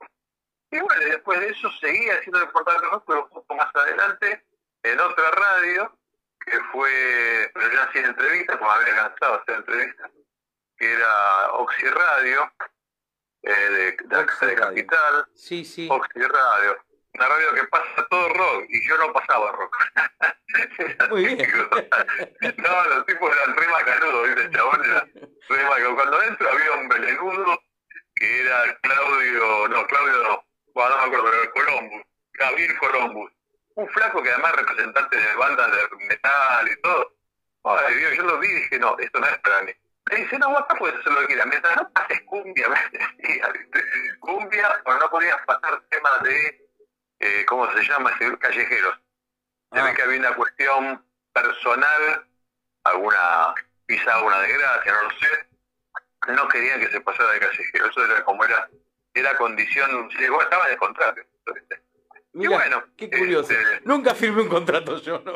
Y 0.72 0.80
bueno, 0.80 1.04
después 1.06 1.40
de 1.40 1.50
eso 1.50 1.72
seguí 1.82 2.10
haciendo 2.10 2.42
el 2.42 2.50
portal 2.50 2.80
de 2.80 2.88
rock, 2.88 3.04
pero 3.08 3.24
un 3.24 3.30
poco 3.30 3.56
más 3.56 3.76
adelante, 3.76 4.46
en 4.84 5.00
otra 5.00 5.32
radio, 5.32 5.98
que 6.46 6.60
fue, 6.72 7.52
pero 7.54 7.72
ya 7.72 7.92
sin 7.92 8.06
entrevistas, 8.06 8.58
como 8.58 8.72
había 8.72 8.96
cansado 8.96 9.42
hacer 9.42 9.56
entrevistas, 9.56 10.12
que 10.82 10.92
era 10.92 11.52
Oxy 11.54 11.86
Radio, 11.86 12.52
eh, 13.44 13.52
de, 13.52 13.98
de, 14.04 14.18
Oxy 14.18 14.46
de. 14.48 14.56
Capital, 14.56 15.28
sí, 15.36 15.64
sí. 15.64 15.88
Oxy 15.92 16.20
Radio. 16.22 16.76
una 17.14 17.28
radio 17.28 17.54
que 17.54 17.64
pasa 17.66 18.08
todo 18.10 18.30
rock 18.30 18.66
y 18.68 18.88
yo 18.88 18.98
no 18.98 19.14
pasaba 19.14 19.52
rock. 19.52 19.78
Muy 21.12 21.26
bien. 21.26 21.38
no, 22.58 22.84
los 22.86 23.06
tipos 23.06 23.32
eran 23.32 23.56
re 23.56 23.68
macanudos, 23.68 24.28
¿viste? 24.28 24.42
El 24.42 24.52
chabón 24.52 24.84
era 24.84 25.08
re 25.50 25.64
macanudo. 25.66 25.96
Cuando 25.96 26.24
entro 26.24 26.50
había 26.50 26.72
un 26.72 26.88
melenudo 26.88 27.64
que 28.16 28.42
era 28.42 28.80
Claudio, 28.82 29.68
no, 29.68 29.86
Claudio 29.86 30.24
no, 30.24 30.46
bueno, 30.74 30.90
no 30.90 30.98
me 30.98 31.04
acuerdo, 31.04 31.26
pero 31.30 31.52
Columbus, 31.54 32.02
Gabriel 32.34 32.78
Columbus. 32.80 33.32
Un 33.76 33.88
flaco 33.90 34.24
que 34.24 34.32
además 34.32 34.56
representante 34.56 35.16
de 35.16 35.36
bandas 35.36 35.72
de 35.72 36.06
metal 36.08 36.68
y 36.68 36.82
todo. 36.82 37.16
Ay, 37.66 37.96
Dios, 37.96 38.16
yo 38.16 38.24
lo 38.24 38.40
vi 38.40 38.48
y 38.48 38.54
dije, 38.56 38.80
no, 38.80 38.98
esto 38.98 39.20
no 39.20 39.28
es 39.28 39.38
para 39.40 39.62
mí. 39.62 39.72
Acá 40.82 40.90
puedes 40.90 41.00
hacer 41.00 41.14
lo 41.14 41.20
que 41.22 41.28
quieras, 41.28 41.48
mientras 41.48 41.76
no 41.76 41.90
pases 41.92 42.22
cumbia, 42.24 42.68
me 42.70 42.80
decía, 42.98 43.48
¿viste? 43.50 43.84
Cumbia, 44.20 44.82
o 44.86 44.94
no 44.96 45.10
podías 45.10 45.38
pasar 45.46 45.82
temas 45.90 46.24
de, 46.24 46.68
eh, 47.20 47.46
¿cómo 47.48 47.72
se 47.74 47.84
llama? 47.84 48.12
Callejeros. 48.40 49.00
Se 49.72 49.80
Ah. 49.80 49.84
ve 49.86 49.94
que 49.94 50.02
había 50.02 50.20
una 50.20 50.36
cuestión 50.36 51.06
personal, 51.34 52.28
alguna, 52.84 53.54
quizá 53.88 54.22
una 54.24 54.40
desgracia, 54.42 54.92
no 54.92 55.04
lo 55.04 55.10
sé. 55.12 55.48
No 56.34 56.48
querían 56.50 56.80
que 56.80 56.90
se 56.90 57.02
pasara 57.02 57.32
de 57.32 57.40
callejero, 57.40 57.86
eso 57.88 58.06
era 58.06 58.24
como 58.24 58.44
era, 58.44 58.70
era 59.14 59.36
condición, 59.38 60.10
llegó, 60.10 60.42
estaba 60.42 60.68
el 60.68 60.78
contrato. 60.78 61.22
Mira, 62.34 62.52
bueno, 62.58 62.84
qué 62.98 63.10
curioso. 63.10 63.52
este- 63.52 63.82
Nunca 63.86 64.14
firmé 64.16 64.44
un 64.44 64.50
contrato 64.50 64.98
yo, 65.02 65.20
¿no? 65.26 65.34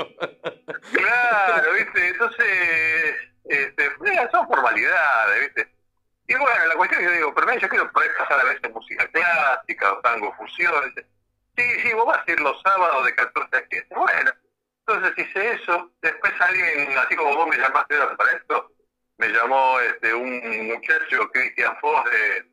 Claro, 0.93 1.73
¿viste? 1.73 2.07
Entonces, 2.07 3.15
este, 3.45 3.85
eh, 3.85 4.27
son 4.31 4.47
formalidades, 4.47 5.41
¿viste? 5.41 5.75
Y 6.27 6.35
bueno, 6.35 6.65
la 6.67 6.75
cuestión 6.75 7.01
es 7.01 7.07
que 7.07 7.13
yo 7.13 7.17
digo, 7.19 7.33
pero 7.35 7.47
mira, 7.47 7.59
yo 7.59 7.69
quiero 7.69 7.91
veces 8.55 8.73
música 8.73 9.07
clásica 9.07 10.01
tango 10.01 10.33
fusión. 10.33 10.93
Sí, 11.57 11.79
sí, 11.81 11.93
vos 11.93 12.05
vas 12.05 12.27
a 12.27 12.31
ir 12.31 12.39
los 12.39 12.61
sábados 12.61 13.05
de 13.05 13.15
14 13.15 13.57
a 13.57 13.67
15. 13.67 13.95
Bueno, 13.95 14.31
entonces 14.79 15.13
hice 15.17 15.53
eso. 15.53 15.91
Después 16.01 16.33
alguien, 16.39 16.97
así 16.97 17.15
como 17.15 17.35
vos 17.35 17.47
me 17.47 17.57
llamaste 17.57 17.97
para 18.17 18.31
esto, 18.31 18.71
me 19.17 19.29
llamó 19.29 19.79
este 19.79 20.13
un 20.13 20.67
muchacho, 20.67 21.29
Cristian 21.31 21.77
Foss, 21.79 22.03
de, 22.11 22.45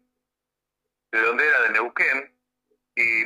de 1.19 1.27
donde 1.27 1.47
era, 1.47 1.63
de 1.63 1.71
Neuquén, 1.71 2.35
y 2.95 3.25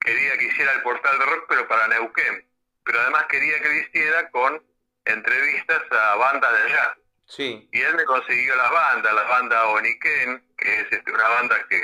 quería 0.00 0.38
que 0.38 0.46
hiciera 0.46 0.72
el 0.72 0.82
portal 0.82 1.18
de 1.18 1.24
rock, 1.26 1.44
pero 1.48 1.68
para 1.68 1.88
Neuquén. 1.88 2.48
Pero 2.84 3.00
además 3.00 3.26
quería 3.26 3.60
que 3.60 3.68
lo 3.68 3.74
hiciera 3.74 4.30
con 4.30 4.62
entrevistas 5.04 5.82
a 5.92 6.16
bandas 6.16 6.52
de 6.52 6.68
jazz. 6.70 6.99
Sí. 7.30 7.68
Y 7.72 7.80
él 7.80 7.94
me 7.94 8.04
consiguió 8.04 8.56
las 8.56 8.70
bandas, 8.72 9.14
la 9.14 9.22
banda 9.22 9.66
Oniken, 9.68 10.44
que 10.58 10.80
es 10.80 10.92
este, 10.92 11.12
una 11.12 11.28
banda 11.28 11.56
que, 11.68 11.80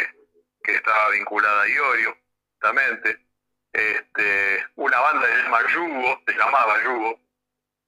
que 0.64 0.74
estaba 0.74 1.10
vinculada 1.10 1.62
a 1.62 1.68
Iorio, 1.68 2.16
justamente. 2.50 3.24
Este, 3.72 4.66
una 4.74 4.98
banda 4.98 5.24
que 5.24 5.34
se 5.34 5.42
llama 5.42 5.60
Yugo, 5.72 6.22
se 6.26 6.32
llamaba 6.32 6.82
Yugo, 6.82 7.20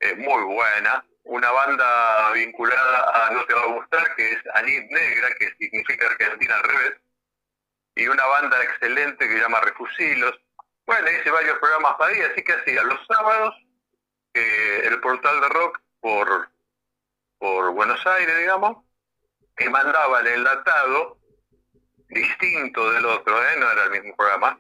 eh, 0.00 0.14
muy 0.14 0.42
buena. 0.54 1.04
Una 1.24 1.50
banda 1.50 2.30
vinculada 2.32 3.26
a 3.26 3.30
No 3.32 3.44
Te 3.44 3.54
Va 3.54 3.62
a 3.62 3.66
Gustar, 3.66 4.14
que 4.14 4.32
es 4.32 4.38
Anit 4.54 4.90
Negra, 4.90 5.28
que 5.38 5.52
significa 5.58 6.06
Argentina 6.06 6.54
al 6.54 6.62
revés. 6.62 6.94
Y 7.96 8.06
una 8.06 8.24
banda 8.24 8.62
excelente 8.62 9.26
que 9.26 9.34
se 9.34 9.40
llama 9.40 9.60
Refusilos. 9.62 10.40
Bueno, 10.86 11.10
hice 11.10 11.30
varios 11.30 11.58
programas 11.58 11.96
para 11.96 12.14
ahí, 12.14 12.20
así 12.20 12.42
que 12.44 12.52
hacía 12.52 12.84
los 12.84 13.04
sábados 13.08 13.54
eh, 14.34 14.82
el 14.84 15.00
portal 15.00 15.40
de 15.40 15.48
rock 15.48 15.80
por 16.00 16.48
por 17.38 17.72
Buenos 17.72 18.04
Aires, 18.06 18.36
digamos, 18.38 18.84
y 19.58 19.68
mandaba 19.68 20.20
el 20.20 20.26
enlatado 20.28 21.18
distinto 22.08 22.90
del 22.92 23.06
otro, 23.06 23.36
¿eh? 23.42 23.56
no 23.58 23.70
era 23.70 23.84
el 23.84 23.90
mismo 23.90 24.16
programa, 24.16 24.58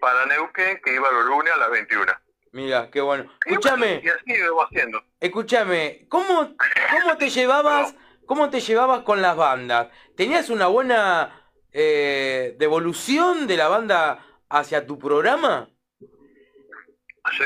para 0.00 0.26
Neuquén, 0.26 0.80
que 0.84 0.94
iba 0.94 1.10
los 1.12 1.26
lunes 1.26 1.52
a 1.52 1.56
las 1.58 1.70
21. 1.70 2.12
Mira, 2.52 2.90
qué 2.90 3.00
bueno. 3.00 3.32
Escúchame, 3.46 4.00
Y 4.04 4.08
así 4.08 4.36
lo 4.38 4.62
haciendo. 4.62 5.02
escúchame, 5.20 6.06
¿cómo, 6.08 6.54
cómo 6.90 7.16
te 7.16 7.30
llevabas, 7.30 7.94
cómo 8.26 8.50
te 8.50 8.60
llevabas 8.60 9.02
con 9.02 9.22
las 9.22 9.36
bandas? 9.36 9.88
¿Tenías 10.16 10.50
una 10.50 10.66
buena 10.66 11.50
eh, 11.72 12.54
devolución 12.58 13.46
de 13.46 13.56
la 13.56 13.68
banda 13.68 14.26
hacia 14.50 14.86
tu 14.86 14.98
programa? 14.98 15.68
Sí, 17.30 17.44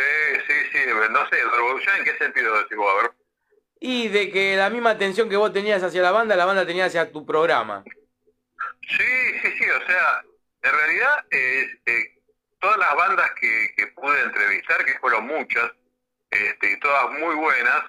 sí, 0.49 0.55
sí, 0.73 0.79
no 1.11 1.29
sé, 1.29 1.37
¿revolución 1.45 1.97
en 1.99 2.05
qué 2.05 2.19
sentido 2.19 2.57
decís 2.59 2.77
vos? 2.77 2.93
A 2.93 3.03
ver. 3.03 3.13
Y 3.81 4.09
de 4.09 4.31
que 4.31 4.57
la 4.57 4.71
misma 4.71 4.91
atención 4.91 5.29
que 5.29 5.37
vos 5.37 5.53
tenías 5.53 5.83
hacia 5.83 6.03
la 6.03 6.11
banda, 6.11 6.35
la 6.37 6.47
banda 6.47 6.67
tenía 6.67 6.87
hacia 6.87 7.11
tu 7.13 7.27
programa. 7.27 7.85
Sí, 8.89 9.39
sí, 9.43 9.53
sí, 9.59 9.71
o 9.71 9.87
sea, 9.87 10.23
en 10.63 10.73
realidad 10.73 11.27
eh, 11.31 11.67
eh, 11.87 12.05
todas 12.61 12.79
las 12.79 12.95
bandas 12.95 13.31
que, 13.41 13.69
que 13.77 13.87
pude 13.89 14.21
entrevistar, 14.23 14.85
que 14.85 14.99
fueron 14.99 15.27
muchas, 15.27 15.71
este, 16.31 16.73
y 16.73 16.81
todas 16.81 17.11
muy 17.11 17.35
buenas, 17.35 17.85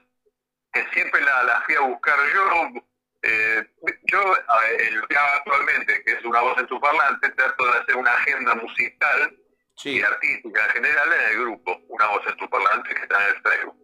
que 0.74 0.86
siempre 0.94 1.22
las 1.22 1.46
la 1.46 1.62
fui 1.62 1.76
a 1.76 1.82
buscar 1.82 2.18
yo. 2.34 2.82
eh, 3.24 3.68
yo, 4.04 4.36
eh, 4.36 4.92
lo 4.92 5.08
que 5.08 5.16
hago 5.16 5.38
actualmente, 5.38 6.04
que 6.04 6.12
es 6.14 6.24
una 6.26 6.42
voz 6.42 6.58
en 6.60 6.68
tu 6.68 6.80
parlante, 6.80 7.30
trato 7.32 7.66
de 7.72 7.80
hacer 7.80 7.96
una 7.96 8.12
agenda 8.14 8.56
musical 8.56 9.38
Sí. 9.76 9.92
y 9.92 10.02
artística 10.02 10.66
en 10.66 10.72
general 10.72 11.14
en 11.14 11.22
el 11.32 11.40
grupo, 11.42 11.80
una 11.90 12.08
voz 12.08 12.26
en 12.28 12.36
tu 12.38 12.50
parlante 12.50 12.96
que 12.96 13.02
está 13.04 13.24
en 13.30 13.36
el 13.36 13.42
Facebook, 13.44 13.78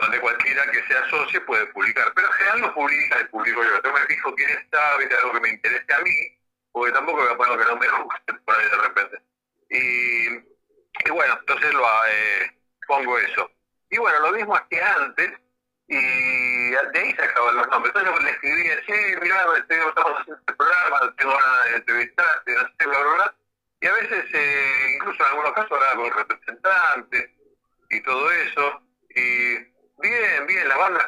donde 0.00 0.20
cualquiera 0.20 0.70
que 0.70 0.82
se 0.86 0.96
asocie 0.96 1.40
puede 1.42 1.66
publicar, 1.66 2.12
pero 2.14 2.26
en 2.28 2.32
general 2.34 2.60
no 2.62 2.74
publica, 2.74 3.18
el 3.18 3.28
publico 3.28 3.62
yo, 3.62 3.82
yo 3.82 3.92
me 3.92 4.00
fijo 4.06 4.34
quién 4.34 4.50
está, 4.50 4.96
viste 4.98 5.16
algo 5.16 5.32
que 5.32 5.40
me 5.40 5.48
interese 5.50 5.92
a 5.92 6.00
mí, 6.00 6.38
porque 6.72 6.92
tampoco 6.92 7.18
voy 7.18 7.46
a 7.46 7.50
algo 7.50 7.58
que 7.58 7.70
no 7.70 7.76
me 7.76 8.04
guste 8.04 8.34
por 8.44 8.56
ahí 8.56 8.64
de 8.64 8.76
repente. 8.76 9.22
Y, 9.70 11.08
y 11.08 11.10
bueno, 11.10 11.36
entonces 11.40 11.74
lo 11.74 11.84
eh, 11.84 12.52
pongo 12.86 13.18
eso. 13.18 13.50
Y 13.90 13.98
bueno, 13.98 14.20
lo 14.20 14.32
mismo 14.32 14.56
hacía 14.56 14.94
antes, 14.94 15.32
y 15.90 16.70
de 16.70 16.98
ahí 16.98 17.12
se 17.12 17.22
acaban 17.22 17.56
los 17.56 17.68
nombres. 17.68 17.92
Entonces 17.94 18.24
le 18.24 18.30
escribía, 18.30 18.76
sí, 18.86 18.92
mirá, 19.20 19.44
estamos 19.58 20.20
haciendo 20.20 20.40
este 20.40 20.54
programa, 20.54 21.14
tengo 21.18 21.32
ganas 21.32 21.64
de 21.64 21.76
entrevistarte, 21.76 22.52
no 22.54 22.62
sé, 22.62 22.86
bla, 22.86 22.98
bla, 23.00 23.14
bla. 23.14 23.34
Y 23.80 23.86
a 23.86 23.92
veces, 23.94 24.24
eh, 24.32 24.96
incluso 24.96 25.22
en 25.22 25.28
algunos 25.30 25.52
casos, 25.52 25.72
hablaba 25.72 25.96
con 25.96 26.12
representantes 26.12 27.30
y 27.90 28.02
todo 28.02 28.30
eso. 28.30 28.82
Y 29.16 29.69
bien, 30.00 30.46
bien, 30.46 30.68
las 30.68 30.78
bandas 30.78 31.06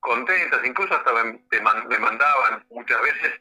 contentas, 0.00 0.60
incluso 0.64 0.94
hasta 0.94 1.12
me, 1.12 1.40
me 1.50 1.98
mandaban 1.98 2.66
muchas 2.70 3.00
veces 3.02 3.40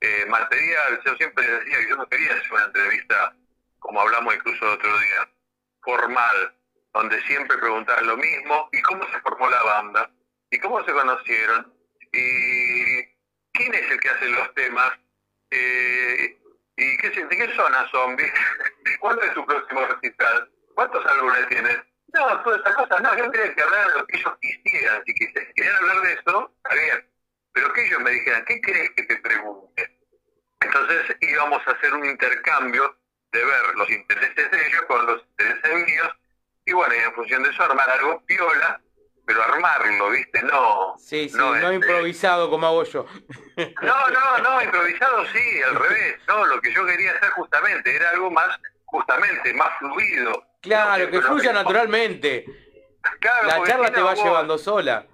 eh, 0.00 0.26
material. 0.28 1.00
Yo 1.04 1.16
siempre 1.16 1.46
les 1.46 1.64
decía 1.64 1.78
que 1.78 1.88
yo 1.88 1.96
no 1.96 2.08
quería 2.08 2.32
hacer 2.32 2.52
una 2.52 2.64
entrevista, 2.64 3.34
como 3.78 4.00
hablamos 4.00 4.34
incluso 4.34 4.64
el 4.64 4.72
otro 4.72 4.98
día, 4.98 5.28
formal, 5.82 6.54
donde 6.94 7.20
siempre 7.22 7.58
preguntaban 7.58 8.06
lo 8.06 8.16
mismo, 8.16 8.68
y 8.72 8.82
cómo 8.82 9.04
se 9.10 9.20
formó 9.20 9.48
la 9.50 9.62
banda, 9.62 10.10
y 10.50 10.58
cómo 10.58 10.84
se 10.84 10.92
conocieron, 10.92 11.72
y 12.12 13.04
quién 13.52 13.74
es 13.74 13.90
el 13.90 14.00
que 14.00 14.08
hace 14.08 14.28
los 14.28 14.54
temas, 14.54 14.92
eh, 15.50 16.38
y 16.76 16.96
qué, 16.98 17.10
qué 17.10 17.54
zona 17.56 17.88
zombie, 17.90 18.32
cuándo 19.00 19.22
es 19.22 19.34
tu 19.34 19.44
próximo 19.44 19.84
recital, 19.86 20.50
cuántos 20.74 21.04
álbumes 21.06 21.48
tienes. 21.48 21.78
No, 22.14 22.42
todas 22.42 22.60
esas 22.60 22.74
cosas, 22.74 23.02
no, 23.02 23.16
yo 23.16 23.30
quería 23.30 23.54
que 23.54 23.62
hablaran 23.62 23.98
lo 23.98 24.06
que 24.06 24.16
ellos 24.16 24.32
quisieran, 24.40 25.02
si 25.04 25.14
querían 25.54 25.76
hablar 25.76 26.00
de 26.02 26.12
eso, 26.14 26.52
está 26.56 26.74
bien, 26.74 27.10
pero 27.52 27.72
que 27.72 27.86
ellos 27.86 28.00
me 28.00 28.10
dijeran, 28.10 28.44
¿qué 28.46 28.60
querés 28.60 28.90
que 28.96 29.02
te 29.02 29.16
pregunte? 29.16 29.98
Entonces 30.60 31.16
íbamos 31.20 31.66
a 31.66 31.70
hacer 31.72 31.94
un 31.94 32.06
intercambio 32.06 32.96
de 33.32 33.44
ver 33.44 33.76
los 33.76 33.90
intereses 33.90 34.50
de 34.50 34.66
ellos 34.66 34.82
con 34.88 35.06
los 35.06 35.22
intereses 35.22 35.86
míos, 35.86 36.08
y 36.64 36.72
bueno, 36.72 36.94
y 36.94 36.98
en 36.98 37.14
función 37.14 37.42
de 37.42 37.50
eso 37.50 37.62
armar 37.62 37.88
algo 37.90 38.24
piola, 38.26 38.80
pero 39.28 39.42
armarlo, 39.42 40.10
¿viste? 40.10 40.42
No. 40.42 40.94
Sí, 40.98 41.28
sí, 41.28 41.36
no, 41.36 41.54
este, 41.54 41.74
improvisado 41.74 42.48
como 42.48 42.66
hago 42.66 42.84
yo. 42.84 43.04
no, 43.82 44.10
no, 44.10 44.38
no, 44.38 44.62
improvisado 44.62 45.26
sí, 45.26 45.62
al 45.62 45.74
revés. 45.74 46.16
No, 46.26 46.46
lo 46.46 46.58
que 46.62 46.72
yo 46.72 46.86
quería 46.86 47.12
hacer 47.12 47.28
justamente 47.30 47.94
era 47.94 48.08
algo 48.10 48.30
más, 48.30 48.58
justamente, 48.86 49.52
más 49.52 49.68
fluido. 49.78 50.47
Claro, 50.60 51.10
que 51.10 51.20
fluya 51.20 51.52
naturalmente. 51.52 52.44
Claro, 53.20 53.46
La 53.46 53.64
charla 53.64 53.92
te 53.92 54.00
va 54.00 54.14
vos 54.14 54.24
llevando 54.24 54.58
sola. 54.58 55.06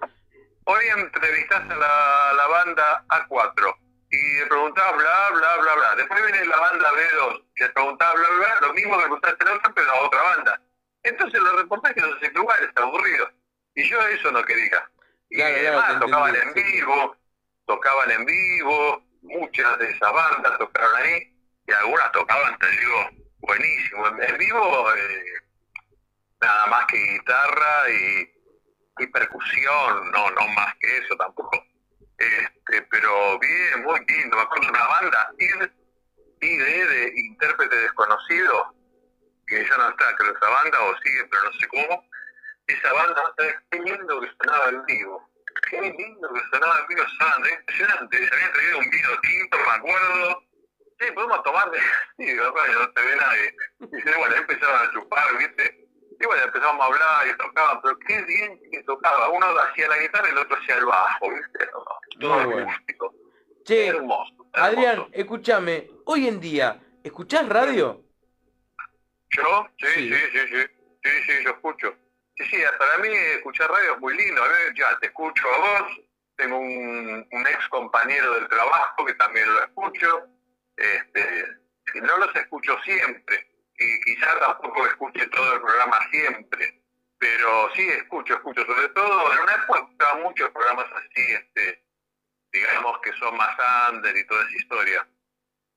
Hoy 0.65 0.83
entrevistás 0.97 1.61
a 1.69 1.75
la, 1.75 2.33
la 2.33 2.47
banda 2.47 3.05
A4 3.09 3.75
y 4.09 4.39
le 4.39 4.45
preguntás 4.47 4.97
bla, 4.97 5.29
bla, 5.31 5.57
bla, 5.57 5.75
bla. 5.75 5.95
Después 5.95 6.21
viene 6.25 6.45
la 6.45 6.57
banda 6.57 6.89
B2 6.91 7.43
y 7.55 7.61
le 7.61 7.69
preguntás 7.69 8.13
bla, 8.13 8.27
bla, 8.29 8.37
bla, 8.37 8.67
lo 8.67 8.73
mismo 8.73 8.97
que 8.97 9.03
preguntaste 9.03 9.43
a 9.43 9.47
la 9.47 9.55
otra, 9.55 9.73
pero 9.75 9.91
a 9.91 10.01
otra 10.01 10.21
banda. 10.23 10.61
Entonces 11.03 11.39
los 11.39 11.55
reportajes 11.55 12.03
no 12.03 12.19
se 12.19 12.31
lugares 12.31 12.69
aburridos. 12.75 13.29
Y 13.75 13.83
yo 13.87 14.01
eso 14.07 14.31
no 14.31 14.43
quería. 14.43 14.89
Y 15.29 15.35
Claro, 15.35 15.55
además 15.55 15.99
tocaban 15.99 16.35
entendí, 16.35 16.61
en 16.61 16.65
vivo, 16.73 17.17
tocaban 17.65 18.11
en 18.11 18.25
vivo, 18.25 19.03
muchas 19.21 19.77
de 19.79 19.91
esas 19.91 20.13
bandas 20.13 20.57
tocaron 20.57 20.95
ahí, 20.95 21.35
y 21.67 21.71
algunas 21.71 22.11
tocaban, 22.11 22.57
te 22.57 22.67
digo, 22.71 23.09
buenísimo. 23.45 24.07
En, 24.07 24.37
vivo, 24.37 24.93
eh, 24.93 25.23
nada 26.41 26.65
más 26.67 26.85
que 26.87 26.97
guitarra 26.97 27.89
y, 27.89 28.31
percusión, 29.07 30.11
no, 30.11 30.31
no 30.31 30.47
más 30.49 30.73
que 30.79 30.97
eso 30.97 31.15
tampoco. 31.17 31.63
Este, 32.17 32.81
pero 32.83 33.39
bien, 33.39 33.83
muy 33.83 33.99
lindo. 34.07 34.37
Me 34.37 34.43
acuerdo 34.43 34.63
de 34.63 34.69
una 34.69 34.87
banda, 34.87 35.33
ID, 35.37 35.69
ID 36.41 36.87
de 36.89 37.13
intérprete 37.15 37.75
desconocido, 37.75 38.73
que 39.47 39.65
ya 39.65 39.77
no 39.77 39.89
está, 39.89 40.15
creo, 40.15 40.35
esa 40.35 40.49
banda, 40.49 40.81
o 40.81 40.97
sigue, 41.01 41.25
pero 41.25 41.43
no 41.43 41.51
sé 41.53 41.67
cómo. 41.67 42.09
Esa 42.67 42.93
banda, 42.93 43.33
¿sabes 43.37 43.55
qué 43.69 43.79
lindo 43.79 44.21
que 44.21 44.29
sonaba 44.41 44.69
en 44.69 44.85
vivo? 44.85 45.29
Qué 45.69 45.81
lindo 45.81 46.33
que 46.33 46.41
sonaba 46.51 46.79
en 46.79 46.87
vivo 46.87 47.03
banda, 47.19 47.49
impresionante. 47.49 48.17
Se 48.17 48.33
había 48.33 48.51
traído 48.53 48.79
un 48.79 48.89
tinto, 49.21 49.57
me 49.57 49.71
acuerdo. 49.71 50.44
Sí, 50.99 51.11
podemos 51.13 51.43
tomar. 51.43 51.69
Sí, 52.17 52.33
verdad, 52.33 52.53
no 52.79 52.89
te 52.91 53.01
ve 53.01 53.15
nadie. 53.17 53.55
Y 53.79 53.95
dice, 53.95 54.17
bueno, 54.17 54.35
empezaron 54.35 54.87
a 54.87 54.91
chupar, 54.93 55.37
¿viste? 55.37 55.87
Y 56.19 56.25
bueno, 56.25 56.43
empezamos 56.43 56.81
a 56.81 56.85
hablar 56.85 57.27
y 57.27 57.37
tocaban, 57.37 57.81
pero 57.81 57.99
qué 57.99 58.21
bien 58.23 58.59
que 58.71 58.83
tocaba. 58.83 59.29
Uno 59.29 59.47
hacía 59.59 59.89
la 59.89 59.97
guitarra 59.97 60.29
y 60.29 60.31
el 60.31 60.37
otro 60.37 60.57
hacía 60.57 60.75
el 60.77 60.85
bajo, 60.85 61.29
¿viste? 61.29 61.69
Todo 62.19 62.39
Muy 62.39 62.53
bueno. 62.53 62.73
Che, 63.65 63.87
hermoso, 63.87 64.31
hermoso. 64.31 64.49
Adrián, 64.53 65.07
escúchame, 65.11 65.89
hoy 66.05 66.27
en 66.27 66.39
día, 66.39 66.79
¿escuchás 67.03 67.49
radio? 67.49 68.01
¿Yo? 69.31 69.67
Sí, 69.77 69.87
Sí. 69.87 70.13
sí, 70.13 70.21
sí, 70.31 70.47
sí. 70.47 70.67
Sí, 71.03 71.11
sí, 71.27 71.43
yo 71.43 71.49
escucho. 71.51 71.93
Sí, 72.37 72.45
sí, 72.45 72.57
para 72.79 72.97
mí 72.99 73.09
escuchar 73.09 73.69
radio 73.69 73.93
es 73.95 73.99
muy 73.99 74.15
lindo. 74.15 74.41
A 74.43 74.47
ver, 74.47 74.73
ya 74.75 74.97
te 74.99 75.07
escucho 75.07 75.43
a 75.53 75.57
vos. 75.81 75.99
Tengo 76.37 76.57
un, 76.57 77.27
un 77.31 77.47
ex 77.47 77.67
compañero 77.69 78.33
del 78.35 78.47
trabajo 78.47 79.05
que 79.05 79.13
también 79.15 79.51
lo 79.53 79.63
escucho. 79.63 80.27
Este, 80.77 81.45
no 82.01 82.17
los 82.17 82.35
escucho 82.35 82.77
siempre. 82.83 83.51
Y 83.77 83.99
quizás 84.01 84.39
tampoco 84.39 84.85
escuche 84.87 85.27
todo 85.27 85.53
el 85.53 85.61
programa 85.61 85.99
siempre. 86.11 86.81
Pero 87.17 87.69
sí 87.75 87.87
escucho, 87.89 88.35
escucho. 88.35 88.65
Sobre 88.65 88.89
todo, 88.89 89.33
en 89.33 89.39
una 89.39 89.55
época 89.55 90.15
muchos 90.23 90.49
programas 90.51 90.87
así, 90.93 91.21
este, 91.31 91.83
digamos 92.51 92.99
que 92.99 93.11
son 93.13 93.35
más 93.37 93.55
under 93.91 94.15
y 94.15 94.25
toda 94.27 94.43
esa 94.43 94.57
historia. 94.57 95.07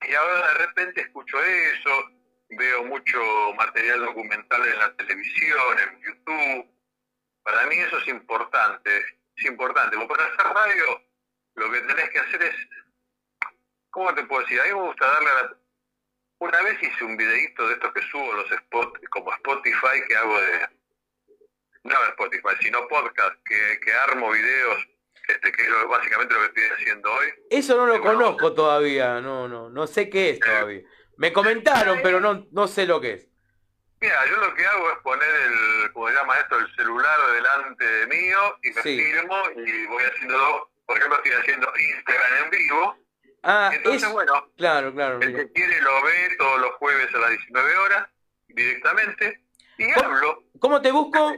Y 0.02 0.14
ahora 0.14 0.48
de 0.48 0.54
repente 0.66 1.00
escucho 1.00 1.42
eso, 1.42 2.10
veo 2.50 2.84
mucho 2.84 3.18
material 3.56 4.00
documental 4.00 4.66
en 4.66 4.78
la 4.78 4.94
televisión, 4.96 5.78
en 5.78 6.00
YouTube. 6.02 6.70
Para 7.42 7.66
mí 7.66 7.76
eso 7.76 7.98
es 7.98 8.08
importante, 8.08 8.96
es 9.36 9.44
importante. 9.44 9.96
Porque 9.96 10.14
para 10.14 10.26
hacer 10.26 10.46
radio 10.46 11.02
lo 11.54 11.72
que 11.72 11.80
tenés 11.80 12.10
que 12.10 12.18
hacer 12.18 12.42
es, 12.42 12.56
¿cómo 13.90 14.14
te 14.14 14.24
puedo 14.24 14.42
decir? 14.42 14.60
A 14.60 14.64
mí 14.64 14.70
me 14.70 14.82
gusta 14.86 15.06
darle 15.06 15.28
a 15.30 15.34
la... 15.42 15.56
Una 16.40 16.62
vez 16.62 16.80
hice 16.82 17.04
un 17.04 17.16
videíto 17.16 17.66
de 17.66 17.74
estos 17.74 17.92
que 17.92 18.02
subo 18.02 18.32
los 18.32 18.50
spot, 18.52 18.98
como 19.10 19.32
Spotify 19.34 20.02
que 20.08 20.16
hago 20.16 20.40
de... 20.40 20.68
No 21.84 21.94
Spotify, 22.10 22.54
sino 22.60 22.86
podcast, 22.88 23.34
que, 23.44 23.80
que 23.80 23.92
armo 23.92 24.30
videos, 24.30 24.86
este, 25.28 25.50
que 25.52 25.62
es 25.62 25.68
lo- 25.68 25.88
básicamente 25.88 26.34
lo 26.34 26.40
que 26.40 26.46
estoy 26.46 26.64
haciendo 26.76 27.12
hoy. 27.12 27.28
Eso 27.50 27.76
no 27.76 27.86
lo 27.86 28.00
conozco 28.00 28.52
todavía, 28.52 29.20
no, 29.20 29.48
no, 29.48 29.70
no 29.70 29.86
sé 29.86 30.10
qué 30.10 30.30
es 30.30 30.40
todavía. 30.40 30.82
Me 31.16 31.32
comentaron, 31.32 32.00
pero 32.02 32.20
no, 32.20 32.46
no 32.52 32.68
sé 32.68 32.86
lo 32.86 33.00
que 33.00 33.12
es. 33.14 33.28
Mira, 34.00 34.26
yo 34.26 34.36
lo 34.36 34.54
que 34.54 34.64
hago 34.66 34.90
es 34.92 34.98
poner 34.98 35.28
el, 35.28 35.92
como 35.92 36.08
se 36.08 36.14
llama 36.14 36.38
esto, 36.38 36.58
el 36.58 36.76
celular 36.76 37.18
delante 37.32 37.84
de 37.84 38.06
mío 38.06 38.58
y 38.62 38.70
me 38.70 38.82
Sí. 38.82 39.00
filmo 39.00 39.42
y 39.56 39.86
voy 39.86 40.04
haciendo, 40.04 40.70
por 40.86 40.96
ejemplo, 40.98 41.16
estoy 41.22 41.32
haciendo 41.40 41.72
Instagram 41.76 42.44
en 42.44 42.50
vivo. 42.50 42.98
Ah, 43.42 43.70
Entonces, 43.72 44.02
es... 44.04 44.12
bueno, 44.12 44.50
Claro, 44.56 44.92
claro. 44.92 45.20
el 45.20 45.34
que 45.34 45.52
quiere 45.52 45.80
lo 45.80 46.02
ve 46.02 46.36
todos 46.38 46.60
los 46.60 46.72
jueves 46.76 47.14
a 47.14 47.18
las 47.18 47.30
19 47.30 47.76
horas 47.76 48.08
directamente 48.48 49.42
y 49.78 49.92
¿Cómo? 49.92 50.06
hablo. 50.06 50.44
¿Cómo 50.58 50.82
te 50.82 50.90
busco? 50.90 51.32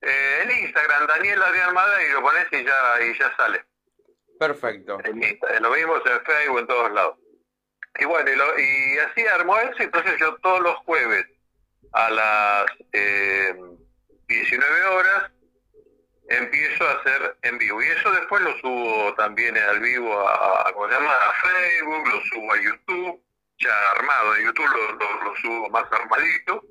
Eh, 0.00 0.40
en 0.42 0.50
Instagram, 0.64 1.06
Daniel 1.06 1.42
Adrián 1.42 1.74
Mada, 1.74 2.02
y 2.02 2.10
lo 2.12 2.22
pones 2.22 2.46
y 2.52 2.64
ya, 2.64 3.04
y 3.04 3.18
ya 3.18 3.36
sale. 3.36 3.64
Perfecto. 4.38 4.98
En 5.04 5.62
lo 5.62 5.70
mismo 5.70 5.96
en 5.96 6.24
Facebook, 6.24 6.58
en 6.58 6.66
todos 6.66 6.90
lados. 6.92 7.18
Y 8.00 8.04
bueno, 8.06 8.30
y, 8.30 8.34
lo- 8.36 8.58
y 8.58 8.98
así 8.98 9.26
armó 9.26 9.58
eso, 9.58 9.74
entonces 9.82 10.18
yo 10.18 10.34
todos 10.38 10.60
los 10.60 10.76
jueves 10.78 11.26
a 11.92 12.10
las 12.10 12.66
eh, 12.92 13.54
19 14.26 14.84
horas 14.86 15.30
empiezo 16.28 16.88
a 16.88 16.92
hacer 16.92 17.36
en 17.42 17.58
vivo. 17.58 17.82
Y 17.82 17.86
eso 17.86 18.10
después 18.12 18.42
lo 18.42 18.56
subo 18.58 19.14
también 19.14 19.56
al 19.56 19.80
vivo 19.80 20.28
a, 20.28 20.62
a, 20.62 20.68
a 20.68 21.32
Facebook, 21.42 22.08
lo 22.08 22.20
subo 22.22 22.52
a 22.52 22.60
YouTube, 22.62 23.22
ya 23.58 23.70
armado. 23.96 24.36
En 24.36 24.44
YouTube 24.46 24.66
lo, 24.68 24.92
lo- 24.92 25.24
lo 25.24 25.36
subo 25.36 25.70
más 25.70 25.84
armadito. 25.92 26.64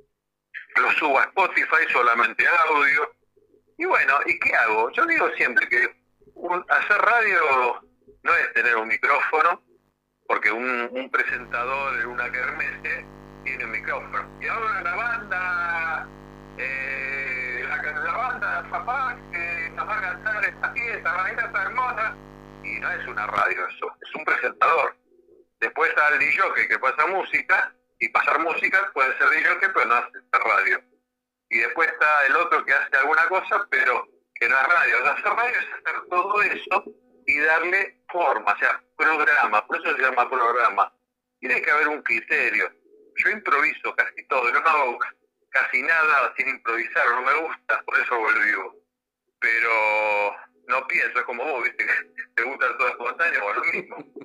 Lo 0.77 0.91
subo 0.93 1.19
a 1.19 1.23
Spotify, 1.25 1.85
solamente 1.91 2.45
audio. 2.69 3.13
Y 3.77 3.85
bueno, 3.85 4.19
¿y 4.25 4.39
qué 4.39 4.55
hago? 4.55 4.89
Yo 4.91 5.05
digo 5.05 5.29
siempre 5.35 5.67
que 5.67 6.01
un- 6.35 6.65
hacer 6.69 6.97
radio 7.01 7.81
no 8.23 8.35
es 8.35 8.53
tener 8.53 8.77
un 8.77 8.87
micrófono, 8.87 9.61
porque 10.27 10.51
un, 10.51 10.87
un 10.91 11.09
presentador 11.11 11.99
en 11.99 12.07
una 12.07 12.31
kermesse 12.31 13.05
tiene 13.43 13.65
un 13.65 13.71
micrófono. 13.71 14.37
Y 14.41 14.47
ahora 14.47 14.81
la 14.81 14.95
banda, 14.95 16.07
eh, 16.57 17.30
la, 18.03 18.17
banda 18.17 18.67
papá 18.69 19.17
que 19.31 19.69
nos 19.75 19.87
va 19.87 20.01
cantar 20.01 20.45
esta 20.45 20.73
fiesta, 20.73 21.13
va 21.13 21.25
a 21.25 21.31
ir 21.31 21.39
a 21.39 21.45
esta 21.45 21.61
hermosa. 21.63 22.15
Y 22.63 22.79
no 22.79 22.91
es 22.91 23.07
una 23.07 23.27
radio 23.27 23.67
eso, 23.67 23.95
es 24.01 24.15
un 24.15 24.23
presentador. 24.23 24.95
Después 25.59 25.89
está 25.89 26.09
el 26.09 26.19
DJ 26.19 26.41
que 26.67 26.79
pasa 26.79 27.07
música, 27.07 27.73
y 28.01 28.09
pasar 28.09 28.39
música 28.39 28.91
puede 28.93 29.15
ser 29.17 29.29
DJ, 29.29 29.69
pero 29.73 29.85
no 29.85 29.95
hace 29.95 30.17
radio. 30.31 30.81
Y 31.49 31.59
después 31.59 31.87
está 31.89 32.25
el 32.25 32.35
otro 32.35 32.65
que 32.65 32.73
hace 32.73 32.97
alguna 32.97 33.27
cosa, 33.27 33.67
pero 33.69 34.07
que 34.35 34.49
no 34.49 34.55
es 34.55 34.67
radio. 34.67 34.95
O 34.99 35.03
sea, 35.03 35.11
hacer 35.11 35.31
radio 35.31 35.59
es 35.59 35.67
hacer 35.67 36.01
todo 36.09 36.41
eso 36.41 36.83
y 37.27 37.39
darle 37.39 38.03
forma, 38.09 38.51
o 38.51 38.57
sea, 38.57 38.81
programa, 38.97 39.65
por 39.67 39.77
eso 39.77 39.95
se 39.95 40.01
llama 40.01 40.27
programa. 40.29 40.91
Tiene 41.39 41.61
que 41.61 41.71
haber 41.71 41.89
un 41.89 42.01
criterio. 42.01 42.71
Yo 43.17 43.29
improviso 43.29 43.95
casi 43.95 44.25
todo, 44.27 44.51
yo 44.51 44.59
no 44.59 44.69
hago 44.69 44.99
casi 45.51 45.81
nada 45.83 46.33
sin 46.37 46.47
improvisar, 46.49 47.03
no 47.11 47.21
me 47.21 47.33
gusta, 47.47 47.81
por 47.85 47.99
eso 47.99 48.15
vivo. 48.45 48.75
Pero 49.39 50.35
no 50.67 50.87
pienso, 50.87 51.19
es 51.19 51.25
como 51.25 51.43
vos, 51.43 51.63
viste, 51.63 51.85
te 52.35 52.43
gusta 52.43 52.77
todo 52.77 52.87
espontáneo, 52.89 53.45
o 53.45 53.53
lo 53.53 53.63
mismo. 53.65 53.97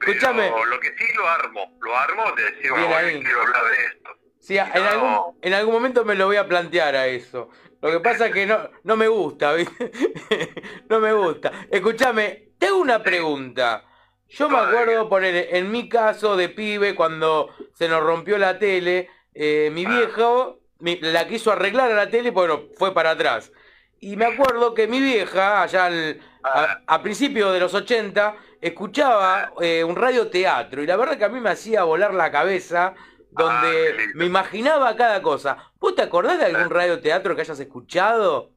Pero 0.00 0.12
Escúchame. 0.12 0.50
lo 0.70 0.80
que 0.80 0.88
sí 0.96 1.04
lo 1.16 1.28
armo, 1.28 1.76
lo 1.80 1.96
armo 1.96 2.32
de 2.32 2.44
decir, 2.50 2.70
bueno, 2.70 3.20
quiero 3.22 3.42
hablar 3.42 3.64
de 3.64 3.84
esto. 3.86 4.10
Sí, 4.38 4.56
en, 4.58 4.68
No. 4.74 4.88
algún, 4.88 5.38
en 5.42 5.54
algún 5.54 5.74
momento 5.74 6.04
me 6.04 6.14
lo 6.14 6.26
voy 6.26 6.36
a 6.36 6.46
plantear 6.46 6.94
a 6.96 7.06
eso. 7.08 7.50
Lo 7.82 7.90
que 7.90 8.00
pasa 8.00 8.26
es 8.28 8.32
que 8.32 8.46
no, 8.46 8.70
no 8.84 8.96
me 8.96 9.08
gusta, 9.08 9.52
¿viste? 9.54 9.90
no 10.88 11.00
me 11.00 11.12
gusta. 11.12 11.52
Escúchame, 11.70 12.50
te 12.58 12.66
hago 12.68 12.78
una 12.78 13.02
pregunta. 13.02 13.84
Yo 14.28 14.48
me 14.48 14.58
acuerdo 14.58 15.08
poner 15.08 15.48
en 15.54 15.70
mi 15.70 15.88
caso 15.88 16.36
de 16.36 16.48
pibe 16.48 16.94
cuando 16.94 17.54
se 17.74 17.88
nos 17.88 18.02
rompió 18.02 18.38
la 18.38 18.58
tele, 18.58 19.10
eh, 19.34 19.70
mi 19.72 19.84
Ah. 19.84 19.88
viejo 19.90 20.60
la 20.80 21.26
quiso 21.26 21.52
arreglar 21.52 21.90
a 21.90 21.94
la 21.94 22.10
tele, 22.10 22.30
bueno, 22.30 22.64
fue 22.76 22.92
para 22.94 23.10
atrás. 23.10 23.52
Y 23.98 24.16
me 24.16 24.26
acuerdo 24.26 24.74
que 24.74 24.86
mi 24.86 25.00
vieja, 25.00 25.62
allá 25.62 25.86
al- 25.86 26.20
a, 26.44 26.80
a 26.86 27.02
principios 27.02 27.52
de 27.52 27.60
los 27.60 27.72
80, 27.74 28.36
escuchaba 28.60 29.52
eh, 29.60 29.82
un 29.84 29.96
radioteatro 29.96 30.82
y 30.82 30.86
la 30.86 30.96
verdad 30.96 31.16
que 31.18 31.24
a 31.24 31.28
mí 31.28 31.40
me 31.40 31.50
hacía 31.50 31.82
volar 31.84 32.12
la 32.14 32.30
cabeza 32.30 32.94
donde 33.30 33.96
Ah, 33.98 34.02
me 34.14 34.24
imaginaba 34.26 34.94
cada 34.96 35.20
cosa. 35.22 35.56
¿Vos 35.78 35.94
te 35.94 36.02
acordás 36.02 36.38
de 36.38 36.46
algún 36.46 36.70
radioteatro 36.70 37.34
que 37.34 37.42
hayas 37.42 37.58
escuchado? 37.60 38.50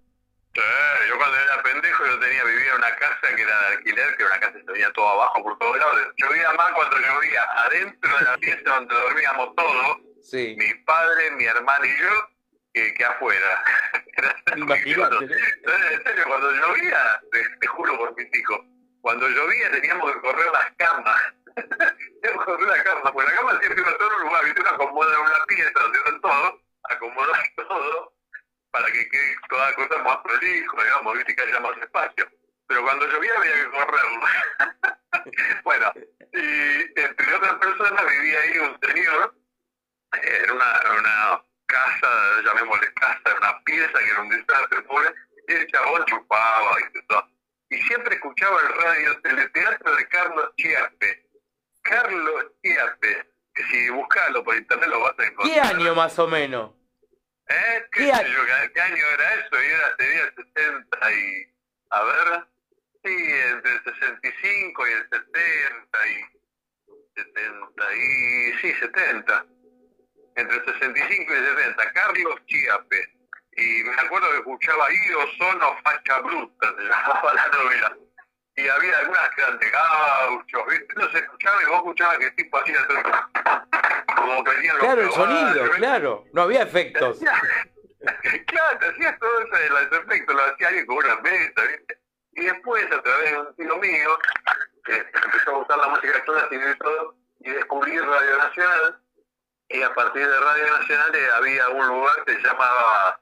Sí, 0.55 0.61
yo 1.09 1.17
cuando 1.17 1.37
era 1.37 1.61
pendejo 1.63 2.05
yo 2.05 2.19
tenía, 2.19 2.43
vivía 2.43 2.71
en 2.71 2.77
una 2.77 2.95
casa 2.95 3.35
que 3.35 3.41
era 3.41 3.59
de 3.61 3.75
alquiler, 3.77 4.17
que 4.17 4.23
era 4.23 4.31
una 4.31 4.39
casa 4.39 4.53
que 4.57 4.65
se 4.65 4.71
veía 4.71 4.91
todo 4.93 5.07
abajo 5.09 5.43
por 5.43 5.57
todos 5.59 5.77
lados. 5.77 5.95
Llovía 6.17 6.51
más 6.53 6.71
cuando 6.71 6.97
llovía 6.97 7.43
adentro 7.65 8.17
de 8.17 8.25
la 8.25 8.37
pieza 8.37 8.69
donde 8.75 8.95
dormíamos 8.95 9.55
todos, 9.55 9.97
Sí. 10.21 10.55
mi 10.57 10.73
padre, 10.85 11.31
mi 11.31 11.45
hermano 11.45 11.85
y 11.85 11.97
yo, 11.97 12.29
que, 12.73 12.93
que 12.93 13.05
afuera. 13.05 13.63
Imagínate, 14.57 15.25
en 15.25 16.03
serio, 16.03 16.23
cuando 16.27 16.51
llovía, 16.51 17.21
te, 17.31 17.49
te 17.59 17.67
juro 17.67 17.97
por 17.97 18.15
mis 18.15 18.35
hijos, 18.35 18.59
cuando 19.01 19.27
llovía 19.27 19.71
teníamos 19.71 20.13
que 20.13 20.21
correr 20.21 20.51
las 20.51 20.71
camas. 20.77 21.21
teníamos 22.21 22.45
que 22.45 22.51
correr 22.51 22.67
las 22.67 22.83
camas, 22.83 23.11
porque 23.11 23.31
la 23.31 23.37
cama 23.37 23.59
siempre 23.59 23.81
iba 23.81 23.91
a 23.91 23.97
todo 23.97 24.15
un 24.15 24.23
lugar, 24.23 24.45
viste, 24.45 24.61
uno 24.61 24.69
acomoda 24.69 25.19
una 25.19 25.45
pieza 25.47 25.79
donde 25.79 26.19
todo, 26.21 26.61
acomodar 26.83 27.43
todo, 27.55 28.13
para 28.71 28.85
que 28.91 29.09
quede 29.09 29.35
toda 29.49 29.73
cosa 29.75 29.97
más 30.03 30.17
prolijo, 30.17 30.83
digamos, 30.83 31.17
viste, 31.17 31.35
que 31.35 31.41
haya 31.41 31.59
más 31.59 31.77
espacio. 31.77 32.29
Pero 32.67 32.83
cuando 32.83 33.07
llovía 33.07 33.31
había 33.35 33.53
que 33.53 33.69
correrlo. 33.71 34.21
bueno, 35.63 35.91
y 36.33 36.99
entre 36.99 37.33
otras 37.33 37.53
personas 37.55 38.05
vivía 38.05 38.39
ahí 38.41 38.57
un 38.59 38.79
señor, 38.81 39.35
en 40.13 40.51
una, 40.51 40.81
una 40.97 41.43
casa, 41.65 42.41
llamémosle 42.43 42.93
casa, 42.93 43.35
una 43.37 43.63
pieza 43.63 43.99
que 43.99 44.09
era 44.09 44.21
un 44.21 44.29
desastre, 44.29 44.81
pobre, 44.83 45.13
y 45.47 45.53
el 45.53 45.67
chabón 45.71 46.05
chupaba 46.05 46.77
y 46.79 47.07
todo. 47.07 47.27
Y 47.69 47.77
siempre 47.83 48.15
escuchaba 48.15 48.59
el 48.61 48.81
radio 48.81 49.21
teleteatro 49.21 49.95
de 49.95 50.07
Carlos 50.07 50.51
Chiape. 50.57 51.29
Carlos 51.83 52.45
Chiape, 52.63 53.29
que 53.53 53.63
si 53.65 53.89
buscalo 53.89 54.43
por 54.43 54.55
internet 54.55 54.89
lo 54.89 54.99
vas 55.01 55.13
a 55.19 55.25
encontrar. 55.25 55.53
¿Qué 55.53 55.75
año 55.75 55.95
más 55.95 56.17
o 56.17 56.27
menos? 56.27 56.71
¿Eh? 57.47 57.85
¿Qué, 57.91 57.99
¿Qué 57.99 58.05
sé 58.05 58.11
año? 58.11 58.27
yo, 58.27 58.73
¿qué, 58.73 58.81
año 58.81 59.05
era 59.13 59.33
eso? 59.35 59.63
Y 59.63 59.65
era, 59.65 59.95
sería 59.97 60.33
60 60.55 61.11
y... 61.13 61.55
A 61.91 62.03
ver... 62.03 62.45
Sí, 63.01 63.15
entre 63.15 63.71
el 63.71 63.83
65 63.83 64.87
y 64.87 64.91
el 64.91 65.09
70 65.09 66.07
y... 66.07 66.39
70 67.15 67.95
y... 67.95 68.57
Sí, 68.57 68.73
70. 68.73 69.45
Entre 70.39 70.57
el 70.57 70.65
65 70.65 71.33
y 71.33 71.35
el 71.35 71.45
70, 71.45 71.93
Carlos 71.93 72.35
Chiape. 72.47 73.19
Y 73.57 73.83
me 73.83 74.01
acuerdo 74.01 74.29
que 74.31 74.37
escuchaba 74.37 74.87
Io 74.91 75.19
Sono 75.37 75.77
Facha 75.83 76.19
Bruta, 76.19 76.73
se 76.77 76.83
llamaba 76.83 77.33
la 77.33 77.47
novela. 77.47 77.97
Y 78.55 78.67
había 78.67 78.97
algunas 78.97 79.29
que 79.35 79.41
eran 79.41 79.59
de 79.59 79.69
gauchos, 79.69 80.61
¿viste? 80.69 80.93
No 80.95 81.09
se 81.11 81.17
escuchaba 81.19 81.61
y 81.61 81.65
vos 81.65 81.75
escuchabas 81.75 82.17
que 82.17 82.25
el 82.25 82.35
tipo 82.35 82.57
hacía 82.57 82.87
todo. 82.87 83.03
Como 84.15 84.43
que 84.43 84.51
venían 84.51 84.75
los 84.77 84.85
Claro, 84.85 85.01
el 85.01 85.11
sonido, 85.11 85.71
claro. 85.71 86.25
No 86.33 86.41
había 86.41 86.63
efectos. 86.63 87.19
claro, 88.47 88.79
te 88.79 88.87
hacías 88.87 89.19
todo 89.19 89.41
ese 89.41 89.63
de 89.63 89.69
los 89.69 89.81
efectos, 89.91 90.35
lo 90.35 90.41
hacía 90.45 90.67
alguien 90.67 90.85
con 90.85 90.97
una 90.97 91.15
mesa, 91.17 91.61
¿viste? 91.67 91.99
Y 92.33 92.45
después, 92.45 92.85
a 92.91 93.01
través 93.01 93.31
de 93.31 93.39
un 93.39 93.55
tío 93.55 93.77
mío, 93.77 94.19
que 94.85 94.95
empezó 94.95 95.51
a 95.51 95.57
gustar 95.57 95.77
la 95.77 95.87
música 95.89 96.23
clásica 96.23 96.71
y 96.71 96.77
todo, 96.77 97.15
y 97.39 97.49
descubrí 97.51 97.97
Radio 97.97 98.37
Nacional, 98.37 98.99
y 99.69 99.81
a 99.83 99.93
partir 99.93 100.27
de 100.27 100.39
Radio 100.39 100.77
Nacional 100.79 101.15
eh, 101.15 101.27
había 101.35 101.69
un 101.69 101.87
lugar 101.87 102.23
que 102.25 102.33
se 102.33 102.41
llamaba 102.41 103.19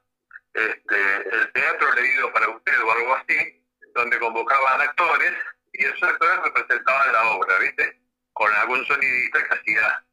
este, 0.54 1.30
el 1.32 1.52
Teatro 1.54 1.94
Leído 1.94 2.32
para 2.34 2.50
Usted 2.50 2.82
o 2.84 2.92
algo 2.92 3.16
así, 3.16 3.64
donde 3.94 4.20
convocaban 4.20 4.82
actores, 4.82 5.34
y 5.74 5.86
esos 5.86 6.04
actores 6.04 6.40
representaban 6.44 7.14
la 7.14 7.30
obra, 7.32 7.58
¿viste? 7.60 8.00
Con 8.34 8.52
algún 8.54 8.86
sonidista 8.86 9.44
que 9.48 9.54
hacía 9.56 10.04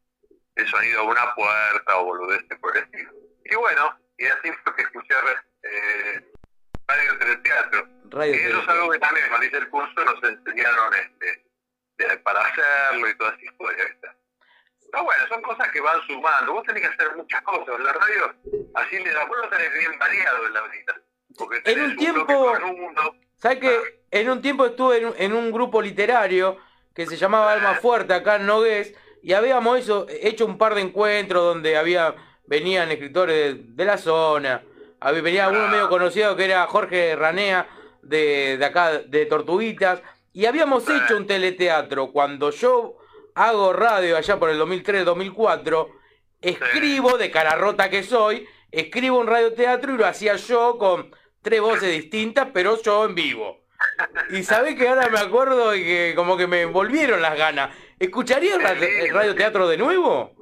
el 0.56 0.68
sonido 0.68 1.02
de 1.02 1.06
una 1.08 1.34
puerta 1.34 1.96
o 1.96 2.04
boludeces 2.04 2.58
por 2.58 2.76
el 2.76 2.84
estilo. 2.84 3.12
Y 3.44 3.54
bueno, 3.56 3.98
y 4.18 4.26
así 4.26 4.52
fue 4.62 4.74
que 4.76 4.82
escuché 4.82 5.14
eh, 5.62 6.32
Radio 6.86 7.18
Teleteatro. 7.18 7.88
Radio 8.10 8.34
Y 8.34 8.38
eso 8.38 8.60
es 8.62 8.68
algo 8.68 8.90
que 8.90 8.98
también 8.98 9.28
cuando 9.28 9.46
hice 9.46 9.56
el 9.58 9.68
curso 9.70 10.04
nos 10.04 10.22
enseñaron 10.22 10.94
este, 10.94 11.44
de- 11.98 12.16
para 12.18 12.40
hacerlo 12.40 13.08
y 13.08 13.16
toda 13.16 13.30
esa 13.34 13.44
historia. 13.44 13.84
Pero 14.94 15.04
bueno, 15.06 15.22
son 15.28 15.42
cosas 15.42 15.72
que 15.72 15.80
van 15.80 16.00
sumando. 16.06 16.52
Vos 16.52 16.64
tenés 16.64 16.82
que 16.82 16.88
hacer 16.88 17.16
muchas 17.16 17.42
cosas. 17.42 17.80
La 17.80 17.92
radio, 17.92 18.34
así 18.74 18.96
vos 19.28 19.38
lo 19.42 19.48
tenés 19.48 19.72
bien 19.72 19.98
variado 19.98 20.46
en 20.46 20.54
la 20.54 20.60
vida. 20.68 20.94
Porque 21.36 21.60
En 21.64 21.82
un 21.82 21.96
tiempo-. 21.96 22.52
¿Sabes 23.36 23.58
que 23.58 24.00
En 24.12 24.30
un 24.30 24.40
tiempo 24.40 24.66
estuve 24.66 24.98
en, 24.98 25.06
un- 25.06 25.14
en 25.18 25.32
un 25.32 25.50
grupo 25.50 25.82
literario 25.82 26.58
que 26.94 27.06
se 27.06 27.16
llamaba 27.16 27.52
Alma 27.52 27.74
Fuerte 27.74 28.14
acá 28.14 28.36
en 28.36 28.46
Nogués 28.46 28.94
y 29.20 29.32
habíamos 29.32 29.80
hecho 30.08 30.46
un 30.46 30.58
par 30.58 30.76
de 30.76 30.82
encuentros 30.82 31.42
donde 31.42 31.76
había 31.76 32.14
venían 32.46 32.92
escritores 32.92 33.56
de, 33.56 33.62
de 33.74 33.84
la 33.84 33.98
zona. 33.98 34.62
Había, 35.00 35.22
venía 35.22 35.48
uno 35.48 35.66
medio 35.66 35.88
conocido 35.88 36.36
que 36.36 36.44
era 36.44 36.64
Jorge 36.68 37.16
Ranea 37.16 37.66
de, 38.02 38.56
de 38.58 38.64
acá 38.64 38.98
de 39.00 39.26
Tortuguitas 39.26 40.00
y 40.32 40.46
habíamos 40.46 40.88
hecho 40.88 41.16
un 41.16 41.26
teleteatro 41.26 42.12
cuando 42.12 42.50
yo 42.50 42.98
hago 43.34 43.72
radio 43.72 44.16
allá 44.16 44.38
por 44.38 44.50
el 44.50 44.60
2003-2004 44.60 45.88
escribo 46.40 47.18
de 47.18 47.30
cara 47.30 47.56
rota 47.56 47.90
que 47.90 48.02
soy 48.02 48.46
escribo 48.70 49.18
un 49.18 49.26
radioteatro 49.26 49.94
y 49.94 49.98
lo 49.98 50.06
hacía 50.06 50.36
yo 50.36 50.78
con 50.78 51.14
tres 51.42 51.60
voces 51.60 51.90
distintas 51.90 52.48
pero 52.52 52.80
yo 52.82 53.04
en 53.04 53.14
vivo 53.14 53.64
y 54.30 54.42
sabés 54.42 54.76
que 54.76 54.88
ahora 54.88 55.08
me 55.08 55.18
acuerdo 55.18 55.74
y 55.74 55.84
que 55.84 56.12
como 56.16 56.36
que 56.36 56.46
me 56.46 56.64
volvieron 56.64 57.20
las 57.22 57.36
ganas 57.36 57.76
¿escucharías 57.98 58.58
el 58.58 59.12
radioteatro 59.12 59.68
de 59.68 59.76
nuevo? 59.76 60.34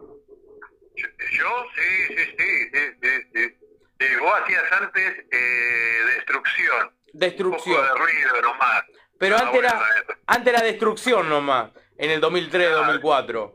Yo, 0.95 1.49
sí, 1.75 2.15
sí, 2.15 2.25
sí, 2.39 2.71
sí, 2.73 2.81
sí, 3.03 3.09
sí. 3.35 3.57
Sí, 3.99 4.07
vos 4.21 4.33
hacías 4.43 4.65
antes 4.73 5.25
eh, 5.31 6.01
destrucción. 6.17 6.87
Un 7.13 7.21
Destrucción 7.21 7.77
poco 7.77 7.87
de 7.87 7.99
ruido 8.01 8.43
nomás. 8.43 8.83
pero 9.19 9.37
Ah, 9.37 9.41
antes 9.47 9.59
era 9.61 9.83
antes 10.27 10.53
era 10.55 10.63
destrucción 10.63 11.29
nomás 11.29 11.71
en 12.03 12.11
el 12.11 12.21
2003-2004 12.21 13.53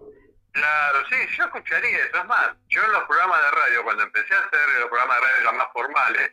Claro, 0.53 1.05
sí, 1.07 1.15
yo 1.37 1.43
escucharía 1.43 1.97
eso. 1.99 2.17
Es 2.17 2.25
más, 2.25 2.55
yo 2.69 2.83
en 2.83 2.91
los 2.93 3.03
programas 3.03 3.39
de 3.43 3.51
radio, 3.51 3.83
cuando 3.83 4.03
empecé 4.03 4.33
a 4.33 4.39
hacer 4.39 4.59
los 4.79 4.89
programas 4.89 5.17
de 5.17 5.27
radio 5.27 5.43
ya 5.43 5.51
más 5.51 5.67
formales, 5.71 6.31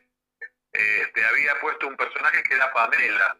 este, 0.72 1.24
había 1.26 1.60
puesto 1.60 1.88
un 1.88 1.96
personaje 1.96 2.42
que 2.44 2.54
era 2.54 2.72
Pamela. 2.72 3.36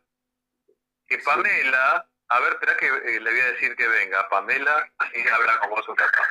Que 1.06 1.18
Pamela, 1.18 2.06
a 2.28 2.40
ver, 2.40 2.52
espera 2.52 2.76
que 2.76 2.86
eh, 2.88 3.20
le 3.20 3.30
voy 3.30 3.40
a 3.40 3.52
decir 3.52 3.74
que 3.76 3.88
venga. 3.88 4.28
Pamela, 4.28 4.86
así 4.98 5.26
habla 5.26 5.58
como 5.60 5.82
su 5.84 5.94
papá. 5.94 6.28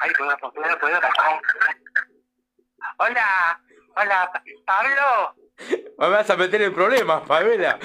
Ay, 0.00 0.10
puedo, 0.18 0.36
puedo, 0.38 0.78
puedo, 0.80 1.00
Hola, 2.98 3.60
hola, 3.94 4.42
Pablo. 4.66 5.41
Me 5.98 6.08
vas 6.08 6.30
a 6.30 6.36
meter 6.36 6.62
en 6.62 6.74
problemas 6.74 7.22
Pamela 7.26 7.78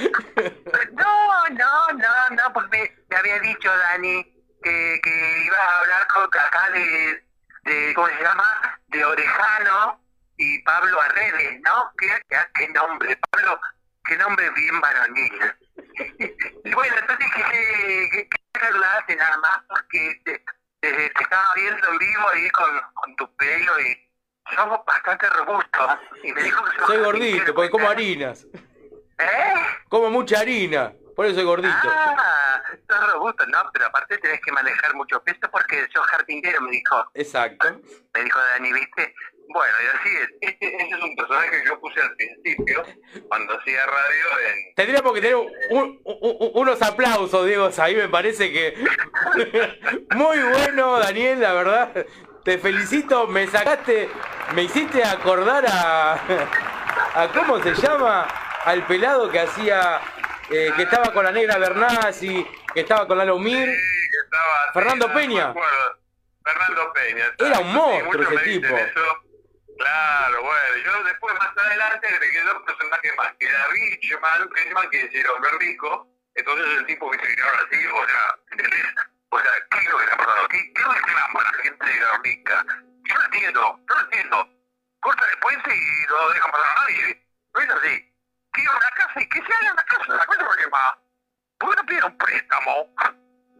No, 0.91 1.49
no, 1.49 1.93
no, 1.93 2.35
no, 2.35 2.53
porque 2.53 2.95
me, 3.09 3.17
había 3.17 3.39
dicho 3.39 3.69
Dani 3.69 4.23
que, 4.63 4.99
que 5.03 5.43
iba 5.45 5.57
a 5.57 5.79
hablar 5.79 6.07
con 6.07 6.23
acá 6.23 6.69
de, 6.71 7.23
de, 7.63 7.93
¿cómo 7.93 8.07
se 8.07 8.21
llama? 8.21 8.79
De 8.87 9.05
Orejano 9.05 10.01
y 10.37 10.61
Pablo 10.63 10.99
Arredes, 11.01 11.61
¿no? 11.61 11.91
¿Qué, 11.97 12.07
qué, 12.55 12.67
nombre, 12.69 13.17
Pablo? 13.31 13.59
Qué 14.05 14.17
nombre 14.17 14.49
bien 14.51 14.81
varonil. 14.81 15.55
y 16.63 16.73
bueno, 16.73 16.95
entonces 16.97 17.27
que, 17.33 18.09
que, 18.11 18.29
que 19.07 19.15
nada 19.15 19.37
más 19.37 19.59
porque 19.69 20.21
te, 20.25 20.43
te, 20.81 21.09
te 21.09 21.23
estaba 21.23 21.47
viendo 21.55 21.87
en 21.87 21.97
vivo 21.97 22.29
ahí 22.33 22.49
con, 22.49 22.81
con 22.93 23.15
tu 23.15 23.35
pelo 23.35 23.79
y 23.79 24.06
somos 24.55 24.79
bastante 24.85 25.29
robustos. 25.29 25.97
Y 26.23 26.31
me 26.33 26.43
dijo 26.43 26.63
que 26.65 26.77
sos 26.77 26.87
soy 26.87 26.97
gordito 27.03 27.53
porque 27.53 27.69
como 27.69 27.89
harinas 27.89 28.45
¿Eh? 29.19 29.53
como 29.89 30.09
mucha 30.09 30.39
harina 30.39 30.93
por 31.15 31.25
eso 31.25 31.35
soy 31.35 31.43
gordito 31.45 31.73
Ah, 31.83 32.61
sos 32.89 33.13
robusto, 33.13 33.45
no, 33.47 33.59
pero 33.73 33.87
aparte 33.87 34.17
tenés 34.19 34.39
que 34.41 34.51
manejar 34.51 34.93
mucho 34.95 35.21
peso 35.23 35.39
porque 35.51 35.87
sos 35.93 36.05
carpintero, 36.07 36.61
me 36.61 36.71
dijo, 36.71 37.09
exacto 37.15 37.79
me 38.13 38.23
dijo 38.23 38.39
Dani, 38.39 38.73
¿viste? 38.73 39.15
Bueno, 39.49 39.73
y 39.81 39.97
así 39.97 40.09
es. 40.17 40.29
Este, 40.41 40.75
ese 40.75 40.89
es 40.93 41.01
un 41.01 41.15
personaje 41.15 41.49
que 41.51 41.65
yo 41.65 41.79
puse 41.79 42.01
al 42.01 42.13
principio, 42.17 42.83
cuando 43.29 43.57
hacía 43.57 43.85
radio 43.85 44.25
en... 44.45 44.75
Tendríamos 44.75 45.13
que 45.13 45.21
tener 45.21 45.35
un- 45.37 45.49
un- 45.69 46.01
un- 46.03 46.51
unos 46.53 46.81
aplausos, 46.81 47.45
Diego. 47.45 47.69
Ahí 47.77 47.95
me 47.95 48.09
parece 48.09 48.51
que. 48.51 48.73
Muy 50.15 50.37
bueno, 50.39 50.99
Daniel, 50.99 51.39
la 51.39 51.53
verdad. 51.53 52.05
Te 52.47 52.57
felicito. 52.57 53.27
Me 53.27 53.45
sacaste. 53.45 54.09
Me 54.55 54.63
hiciste 54.63 55.03
acordar 55.03 55.65
a. 55.67 56.13
a 57.13 57.27
¿Cómo 57.33 57.61
se 57.61 57.73
llama? 57.75 58.25
Al 58.63 58.85
pelado 58.87 59.29
que 59.29 59.41
hacía. 59.41 59.99
eh, 60.49 60.71
que 60.77 60.83
estaba 60.83 61.11
con 61.11 61.25
la 61.25 61.31
negra 61.33 61.57
Bernasi, 61.57 62.47
que 62.73 62.79
estaba 62.79 63.05
con 63.05 63.17
Lalo 63.17 63.37
Mir. 63.37 63.67
Sí, 63.67 64.09
que 64.11 64.17
estaba... 64.23 64.73
Fernando 64.73 65.07
sí, 65.07 65.11
no 65.11 65.19
Peña. 65.19 65.53
Fernando 66.45 66.93
Peña. 66.93 67.25
Era 67.37 67.59
un 67.59 67.67
Sí, 67.67 67.73
monstruo 67.73 68.23
muchos 68.23 68.31
ese 68.41 68.43
tipo. 68.45 68.77
eso. 68.77 69.23
Claro, 69.77 70.41
bueno, 70.41 70.77
yo 70.85 71.03
después 71.03 71.35
más 71.37 71.65
adelante 71.65 72.07
agregué 72.07 72.43
dos 72.43 72.63
personajes 72.63 73.11
más, 73.17 73.33
que 73.37 73.45
era 73.45 73.67
Richman, 73.67 74.49
Richman 74.51 74.89
que 74.89 75.25
hombre 75.35 75.51
rico, 75.59 76.07
entonces 76.33 76.65
el 76.77 76.85
tipo 76.85 77.11
que 77.11 77.19
se 77.19 77.41
ahora 77.41 77.59
así, 77.69 77.85
o 77.85 78.07
sea. 78.07 79.03
O 79.29 79.39
sea, 79.39 79.51
¿qué 79.71 79.77
es 79.77 79.89
lo 79.89 79.97
que 79.97 80.03
está 80.03 80.17
pasando? 80.17 80.47
¿Qué, 80.49 80.73
qué 80.73 80.83
reclama 80.83 81.43
la 81.43 81.63
gente 81.63 81.85
de 81.85 81.99
la 81.99 82.17
rica? 82.23 82.65
Yo 83.03 83.15
no 83.15 83.25
entiendo, 83.25 83.61
no 83.61 83.95
lo 83.95 84.01
entiendo. 84.01 84.49
Corta 84.99 85.23
el 85.31 85.39
puente 85.39 85.75
y 85.75 86.05
no 86.09 86.17
lo 86.17 86.29
dejan 86.33 86.51
pasar 86.51 86.67
a 86.67 86.81
nadie. 86.81 87.27
No 87.53 87.61
es 87.61 87.69
así. 87.69 88.13
Quiero 88.51 88.71
una 88.71 88.89
casa 88.91 89.21
y 89.21 89.29
que 89.29 89.39
se 89.45 89.53
haga 89.53 89.73
una 89.73 89.83
casa, 89.83 90.25
¿cuál 90.25 90.39
es 90.39 90.39
el 90.39 90.45
problema? 90.47 90.99
¿Por 91.59 91.69
qué 91.69 91.75
no 91.75 91.85
piden 91.85 92.03
un 92.05 92.17
préstamo? 92.17 92.95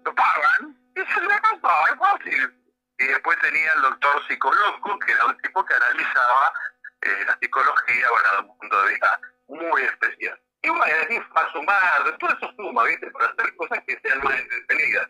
Lo 0.03 0.15
pagan 0.15 0.77
se 1.05 1.13
hace 1.13 1.25
una 1.25 1.41
casa, 1.41 1.91
es 1.91 1.99
fácil 1.99 2.67
y 2.99 3.05
después 3.05 3.37
tenía 3.39 3.71
el 3.73 3.81
doctor 3.81 4.27
psicólogo, 4.27 4.99
que 4.99 5.11
era 5.11 5.25
un 5.25 5.37
tipo 5.37 5.63
que 5.65 5.73
analizaba 5.73 6.53
eh, 7.01 7.23
la 7.27 7.37
psicología, 7.39 8.09
bueno, 8.09 8.31
de 8.31 8.39
un 8.39 8.57
punto 8.57 8.83
de 8.83 8.89
vista 8.89 9.21
muy 9.47 9.81
especial. 9.83 10.41
Y 10.63 10.69
bueno, 10.69 10.85
así 11.03 11.19
para 11.33 11.51
sumar, 11.51 12.17
todo 12.17 12.29
eso 12.31 12.53
suma, 12.57 12.83
¿viste? 12.85 13.11
Para 13.11 13.27
hacer 13.27 13.55
cosas 13.55 13.79
que 13.85 13.99
sean 13.99 14.23
más 14.23 14.39
entretenidas. 14.39 15.09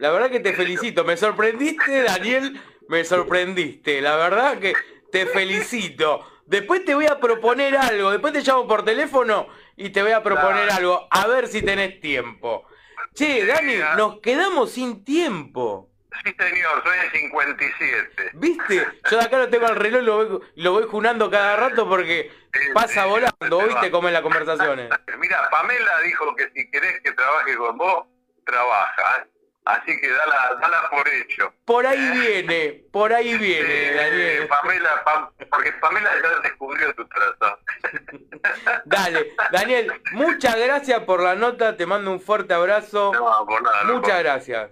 La 0.00 0.10
verdad 0.10 0.30
que 0.30 0.40
te 0.40 0.54
felicito. 0.54 1.04
Me 1.04 1.18
sorprendiste, 1.18 2.04
Daniel. 2.04 2.58
Me 2.88 3.04
sorprendiste. 3.04 4.00
La 4.00 4.16
verdad 4.16 4.58
que 4.58 4.72
te 5.12 5.26
felicito. 5.26 6.26
Después 6.46 6.86
te 6.86 6.94
voy 6.94 7.04
a 7.04 7.20
proponer 7.20 7.76
algo. 7.76 8.10
Después 8.10 8.32
te 8.32 8.40
llamo 8.40 8.66
por 8.66 8.82
teléfono 8.82 9.48
y 9.76 9.90
te 9.90 10.02
voy 10.02 10.12
a 10.12 10.22
proponer 10.22 10.70
algo. 10.70 11.06
A 11.10 11.26
ver 11.26 11.48
si 11.48 11.60
tenés 11.60 12.00
tiempo. 12.00 12.66
Che, 13.14 13.44
Dani, 13.44 13.74
nos 13.98 14.20
quedamos 14.20 14.72
sin 14.72 15.04
tiempo. 15.04 15.90
Sí, 16.24 16.34
señor, 16.38 16.82
soy 16.82 16.98
el 17.04 17.12
57. 17.12 18.30
¿Viste? 18.34 18.86
Yo 19.10 19.18
de 19.18 19.22
acá 19.22 19.36
no 19.36 19.50
tengo 19.50 19.66
el 19.66 19.76
reloj 19.76 20.00
y 20.00 20.04
lo 20.06 20.16
voy, 20.16 20.40
lo 20.56 20.72
voy 20.72 20.84
junando 20.90 21.30
cada 21.30 21.56
rato 21.56 21.86
porque 21.86 22.32
pasa 22.72 23.04
volando, 23.04 23.66
¿viste? 23.66 23.90
Como 23.90 24.08
en 24.08 24.14
las 24.14 24.22
conversaciones. 24.22 24.88
Mira, 25.18 25.48
Pamela 25.50 26.00
dijo 26.04 26.34
que 26.36 26.50
si 26.54 26.70
querés 26.70 27.00
que 27.02 27.12
trabaje 27.12 27.54
con 27.56 27.76
vos, 27.76 28.06
trabaja. 28.46 29.26
¿Eh? 29.74 29.80
Así 29.82 30.00
que 30.00 30.10
dala, 30.10 30.56
dala 30.60 30.90
por 30.90 31.08
hecho. 31.08 31.52
Por 31.64 31.86
ahí 31.86 32.10
viene, 32.18 32.84
por 32.92 33.12
ahí 33.12 33.36
viene, 33.38 33.88
Eh, 33.88 33.94
Daniel. 33.94 34.48
Pamela, 34.48 35.04
Pam- 35.04 35.30
porque 35.50 35.72
Pamela 35.74 36.10
ya 36.22 36.40
descubrió 36.42 36.94
tu 36.94 37.06
trazo. 37.08 37.58
Dale, 38.84 39.34
Daniel, 39.52 40.02
muchas 40.12 40.56
gracias 40.56 41.00
por 41.04 41.22
la 41.22 41.34
nota, 41.34 41.76
te 41.76 41.86
mando 41.86 42.10
un 42.10 42.20
fuerte 42.20 42.54
abrazo. 42.54 43.12
No, 43.12 43.46
por 43.46 43.62
nada. 43.62 43.84
loco. 43.84 44.00
Muchas 44.00 44.18
gracias. 44.20 44.70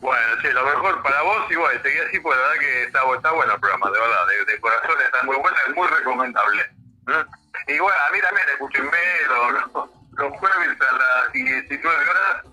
Bueno, 0.00 0.34
sí, 0.40 0.48
lo 0.48 0.64
mejor 0.64 1.02
para 1.02 1.20
vos 1.22 1.44
y 1.50 1.54
bueno, 1.56 1.78
seguí 1.82 1.98
así, 1.98 2.20
porque 2.20 2.38
la 2.40 2.48
verdad 2.48 2.60
que 2.60 2.82
está, 2.84 3.00
está 3.14 3.30
bueno 3.32 3.52
el 3.54 3.60
programa, 3.60 3.90
de 3.90 4.00
verdad, 4.00 4.26
de, 4.28 4.44
de 4.52 4.60
corazón 4.60 4.96
está 5.04 5.22
muy 5.24 5.36
bueno, 5.36 5.56
es 5.68 5.74
muy 5.74 5.88
recomendable. 5.88 6.62
¿Mm? 7.06 7.70
Y 7.70 7.78
bueno, 7.78 7.98
a 8.08 8.12
mí 8.12 8.20
también 8.20 8.48
escúchenme 8.48 8.98
los, 9.28 9.52
los, 9.52 9.90
los 10.12 10.38
jueves 10.38 10.68
a 10.80 10.92
las 10.94 11.32
19 11.32 12.08
horas 12.08 12.44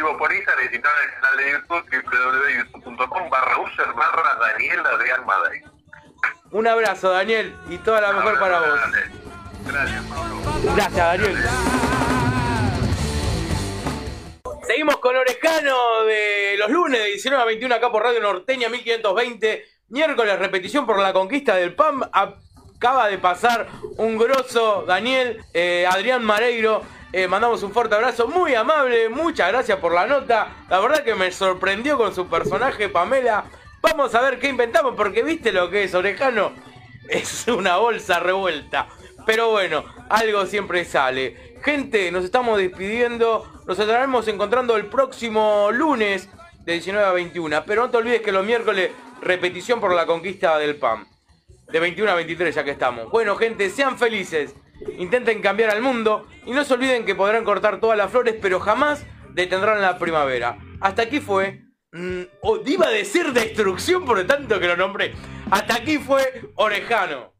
vivo 0.00 0.16
por 0.16 0.32
Instagram 0.32 0.64
y 0.64 0.68
si 0.68 0.78
no 0.78 0.88
en 0.88 1.08
el 1.08 1.14
canal 1.20 1.36
de 1.36 1.50
YouTube 1.52 2.10
www.youtube.com 2.10 3.30
barra 3.30 3.58
user 3.58 3.86
barra 3.92 4.34
Daniel 4.40 4.80
Adrián 4.86 5.26
Madrid. 5.26 5.62
Un 6.52 6.66
abrazo, 6.66 7.10
Daniel, 7.10 7.54
y 7.68 7.78
toda 7.78 8.00
la 8.00 8.12
mejor 8.12 8.38
para 8.38 8.60
vos. 8.60 8.80
Gracias, 9.66 10.04
Pablo. 10.06 10.36
Gracias, 10.74 10.96
Daniel. 10.96 11.36
Seguimos 14.66 14.96
con 14.96 15.16
Orejano 15.16 16.04
de 16.04 16.56
los 16.58 16.70
lunes 16.70 17.00
de 17.00 17.06
19 17.08 17.42
a 17.42 17.46
21 17.46 17.74
acá 17.74 17.90
por 17.90 18.02
Radio 18.02 18.20
Norteña 18.20 18.68
1520. 18.68 19.64
Miércoles 19.88 20.38
repetición 20.38 20.86
por 20.86 20.98
la 20.98 21.12
conquista 21.12 21.56
del 21.56 21.74
PAM. 21.74 22.02
Acaba 22.12 23.08
de 23.08 23.18
pasar 23.18 23.68
un 23.98 24.16
grosso 24.16 24.84
Daniel, 24.86 25.44
eh, 25.52 25.86
Adrián 25.86 26.24
Mareiro. 26.24 26.82
Eh, 27.12 27.26
mandamos 27.26 27.64
un 27.64 27.72
fuerte 27.72 27.96
abrazo, 27.96 28.28
muy 28.28 28.54
amable, 28.54 29.08
muchas 29.08 29.48
gracias 29.48 29.78
por 29.78 29.92
la 29.92 30.06
nota. 30.06 30.64
La 30.68 30.78
verdad 30.78 31.02
que 31.02 31.16
me 31.16 31.32
sorprendió 31.32 31.98
con 31.98 32.14
su 32.14 32.28
personaje, 32.28 32.88
Pamela. 32.88 33.46
Vamos 33.82 34.14
a 34.14 34.20
ver 34.20 34.38
qué 34.38 34.48
inventamos, 34.48 34.94
porque 34.96 35.24
viste 35.24 35.50
lo 35.50 35.70
que 35.70 35.84
es 35.84 35.94
Orejano. 35.94 36.52
Es 37.08 37.48
una 37.48 37.78
bolsa 37.78 38.20
revuelta. 38.20 38.86
Pero 39.26 39.50
bueno, 39.50 39.84
algo 40.08 40.46
siempre 40.46 40.84
sale. 40.84 41.56
Gente, 41.64 42.12
nos 42.12 42.24
estamos 42.24 42.56
despidiendo. 42.56 43.44
Nos 43.66 43.76
estaremos 43.76 44.28
encontrando 44.28 44.76
el 44.76 44.86
próximo 44.86 45.70
lunes 45.72 46.28
de 46.60 46.74
19 46.74 47.04
a 47.04 47.10
21. 47.10 47.64
Pero 47.66 47.82
no 47.82 47.90
te 47.90 47.96
olvides 47.96 48.20
que 48.20 48.30
los 48.30 48.46
miércoles 48.46 48.92
repetición 49.20 49.80
por 49.80 49.92
la 49.92 50.06
conquista 50.06 50.56
del 50.58 50.76
PAM. 50.76 51.04
De 51.72 51.80
21 51.80 52.12
a 52.12 52.14
23 52.14 52.54
ya 52.54 52.62
que 52.62 52.70
estamos. 52.70 53.10
Bueno, 53.10 53.34
gente, 53.34 53.70
sean 53.70 53.98
felices. 53.98 54.54
Intenten 54.98 55.40
cambiar 55.40 55.70
al 55.70 55.82
mundo. 55.82 56.26
Y 56.46 56.52
no 56.52 56.64
se 56.64 56.74
olviden 56.74 57.04
que 57.04 57.14
podrán 57.14 57.44
cortar 57.44 57.80
todas 57.80 57.96
las 57.96 58.10
flores, 58.10 58.36
pero 58.40 58.60
jamás 58.60 59.04
detendrán 59.30 59.80
la 59.80 59.98
primavera. 59.98 60.58
Hasta 60.80 61.02
aquí 61.02 61.20
fue... 61.20 61.62
Mm, 61.92 62.22
oh, 62.42 62.60
iba 62.64 62.86
a 62.86 62.90
decir 62.90 63.32
destrucción 63.32 64.04
por 64.04 64.24
tanto 64.26 64.60
que 64.60 64.68
lo 64.68 64.76
nombré. 64.76 65.12
Hasta 65.50 65.74
aquí 65.74 65.98
fue 65.98 66.52
Orejano. 66.54 67.32